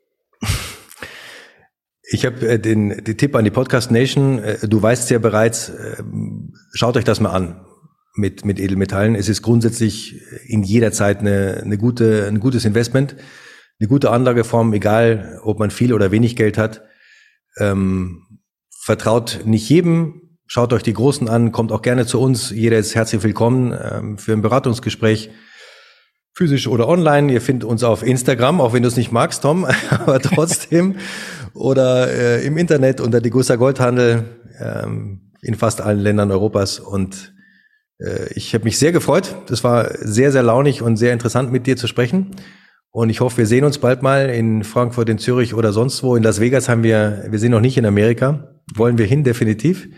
[2.06, 4.38] Ich habe äh, den, den Tipp an die Podcast Nation.
[4.42, 6.02] Äh, du weißt ja bereits, äh,
[6.72, 7.66] schaut euch das mal an
[8.14, 9.14] mit, mit Edelmetallen.
[9.14, 13.16] Es ist grundsätzlich in jeder Zeit eine, eine gute, ein gutes Investment,
[13.80, 16.82] eine gute Anlageform, egal ob man viel oder wenig Geld hat.
[17.58, 18.40] Ähm,
[18.82, 22.50] vertraut nicht jedem, schaut euch die Großen an, kommt auch gerne zu uns.
[22.50, 25.30] Jeder ist herzlich willkommen ähm, für ein Beratungsgespräch,
[26.34, 27.32] physisch oder online.
[27.32, 30.96] Ihr findet uns auf Instagram, auch wenn du es nicht magst, Tom, aber trotzdem.
[31.54, 34.24] oder äh, im Internet unter die Gussa Goldhandel
[34.60, 37.34] ähm, in fast allen Ländern Europas und
[37.98, 39.34] äh, ich habe mich sehr gefreut.
[39.46, 42.34] Das war sehr, sehr launig und sehr interessant, mit dir zu sprechen.
[42.94, 46.14] Und ich hoffe, wir sehen uns bald mal in Frankfurt, in Zürich oder sonst wo.
[46.14, 48.54] In Las Vegas haben wir, wir sind noch nicht in Amerika.
[48.72, 49.88] Wollen wir hin, definitiv.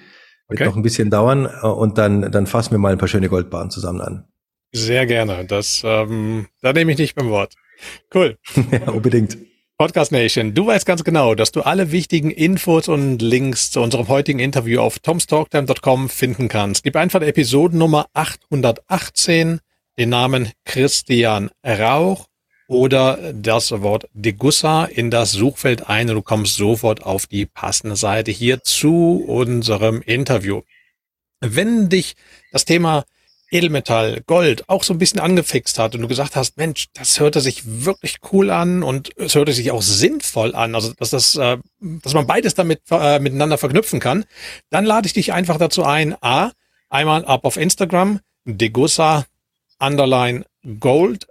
[0.49, 0.65] Wird okay.
[0.65, 1.45] noch ein bisschen dauern.
[1.45, 4.25] Und dann, dann fassen wir mal ein paar schöne Goldbahnen zusammen an.
[4.73, 5.45] Sehr gerne.
[5.45, 7.53] Das, ähm, da nehme ich nicht beim Wort.
[8.15, 8.39] Cool.
[8.73, 9.37] ja, unbedingt.
[9.77, 14.09] Podcast Nation, du weißt ganz genau, dass du alle wichtigen Infos und Links zu unserem
[14.09, 16.83] heutigen Interview auf tomstalktime.com finden kannst.
[16.83, 19.61] Gib einfach Episodennummer 818,
[19.99, 22.27] den Namen Christian Rauch
[22.69, 27.97] oder das Wort Degussa in das Suchfeld ein und du kommst sofort auf die passende
[27.97, 30.63] Seite hier zu unserem Interview.
[31.41, 32.15] Wenn dich
[32.53, 33.05] das Thema
[33.51, 37.41] Edelmetall, Gold auch so ein bisschen angefixt hat und du gesagt hast, Mensch, das hörte
[37.41, 41.59] sich wirklich cool an und es hörte sich auch sinnvoll an, also dass das, äh,
[41.81, 44.25] dass man beides damit äh, miteinander verknüpfen kann,
[44.71, 46.51] dann lade ich dich einfach dazu ein, a,
[46.89, 49.27] einmal ab auf Instagram, Degussa
[49.79, 50.45] Underline
[50.81, 51.29] Gold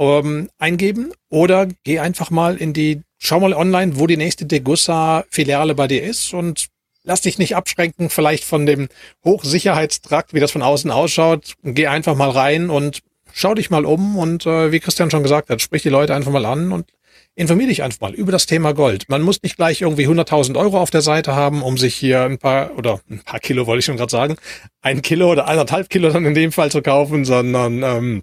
[0.00, 5.24] ähm, eingeben oder geh einfach mal in die, schau mal online, wo die nächste Degussa
[5.30, 6.68] Filiale bei dir ist und
[7.04, 8.88] lass dich nicht abschränken, vielleicht von dem
[9.24, 11.54] Hochsicherheitstrakt, wie das von außen ausschaut.
[11.62, 13.00] Geh einfach mal rein und
[13.32, 16.32] schau dich mal um und äh, wie Christian schon gesagt hat, sprich die Leute einfach
[16.32, 16.86] mal an und
[17.34, 19.04] informier dich einfach mal über das Thema Gold.
[19.08, 22.38] Man muss nicht gleich irgendwie 100.000 Euro auf der Seite haben, um sich hier ein
[22.38, 24.36] paar, oder ein paar Kilo wollte ich schon gerade sagen,
[24.80, 28.22] ein Kilo oder eineinhalb Kilo dann in dem Fall zu kaufen, sondern ähm,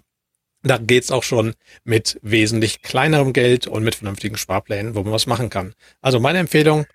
[0.62, 1.54] da geht's auch schon
[1.84, 5.74] mit wesentlich kleinerem Geld und mit vernünftigen Sparplänen, wo man was machen kann.
[6.00, 6.86] Also meine Empfehlung,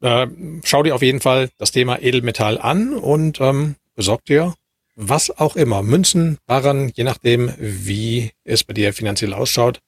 [0.00, 0.26] äh,
[0.64, 4.54] schau dir auf jeden Fall das Thema Edelmetall an und ähm, besorg dir
[4.96, 9.80] was auch immer, Münzen, Barren, je nachdem, wie es bei dir finanziell ausschaut,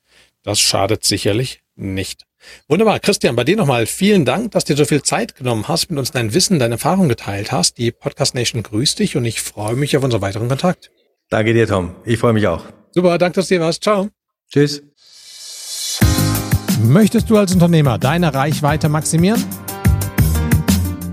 [0.42, 2.24] das schadet sicherlich nicht.
[2.68, 3.00] Wunderbar.
[3.00, 5.98] Christian, bei dir nochmal vielen Dank, dass du dir so viel Zeit genommen hast, mit
[5.98, 7.78] uns dein Wissen, deine Erfahrung geteilt hast.
[7.78, 10.90] Die Podcast Nation grüßt dich und ich freue mich auf unseren weiteren Kontakt.
[11.30, 11.90] Danke dir, Tom.
[12.04, 12.64] Ich freue mich auch.
[12.92, 13.82] Super, danke, dass du dir warst.
[13.82, 14.08] Ciao.
[14.50, 14.82] Tschüss.
[16.82, 19.44] Möchtest du als Unternehmer deine Reichweite maximieren?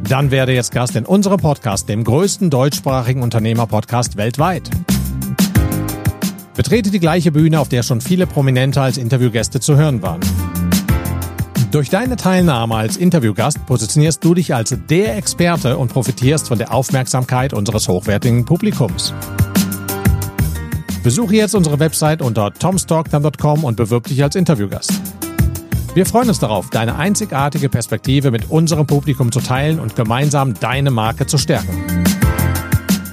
[0.08, 4.70] Dann werde jetzt Gast in unserem Podcast, dem größten deutschsprachigen Unternehmer-Podcast weltweit.
[6.56, 10.22] Betrete die gleiche Bühne, auf der schon viele Prominente als Interviewgäste zu hören waren.
[11.72, 16.74] Durch deine Teilnahme als Interviewgast positionierst du dich als der Experte und profitierst von der
[16.74, 19.14] Aufmerksamkeit unseres hochwertigen Publikums.
[21.06, 24.92] Besuche jetzt unsere Website unter tomstalktime.com und bewirb dich als Interviewgast.
[25.94, 30.90] Wir freuen uns darauf, deine einzigartige Perspektive mit unserem Publikum zu teilen und gemeinsam deine
[30.90, 31.86] Marke zu stärken.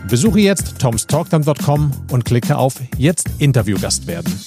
[0.08, 4.40] Besuche jetzt tomstalktime.com und klicke auf Jetzt Interviewgast werden.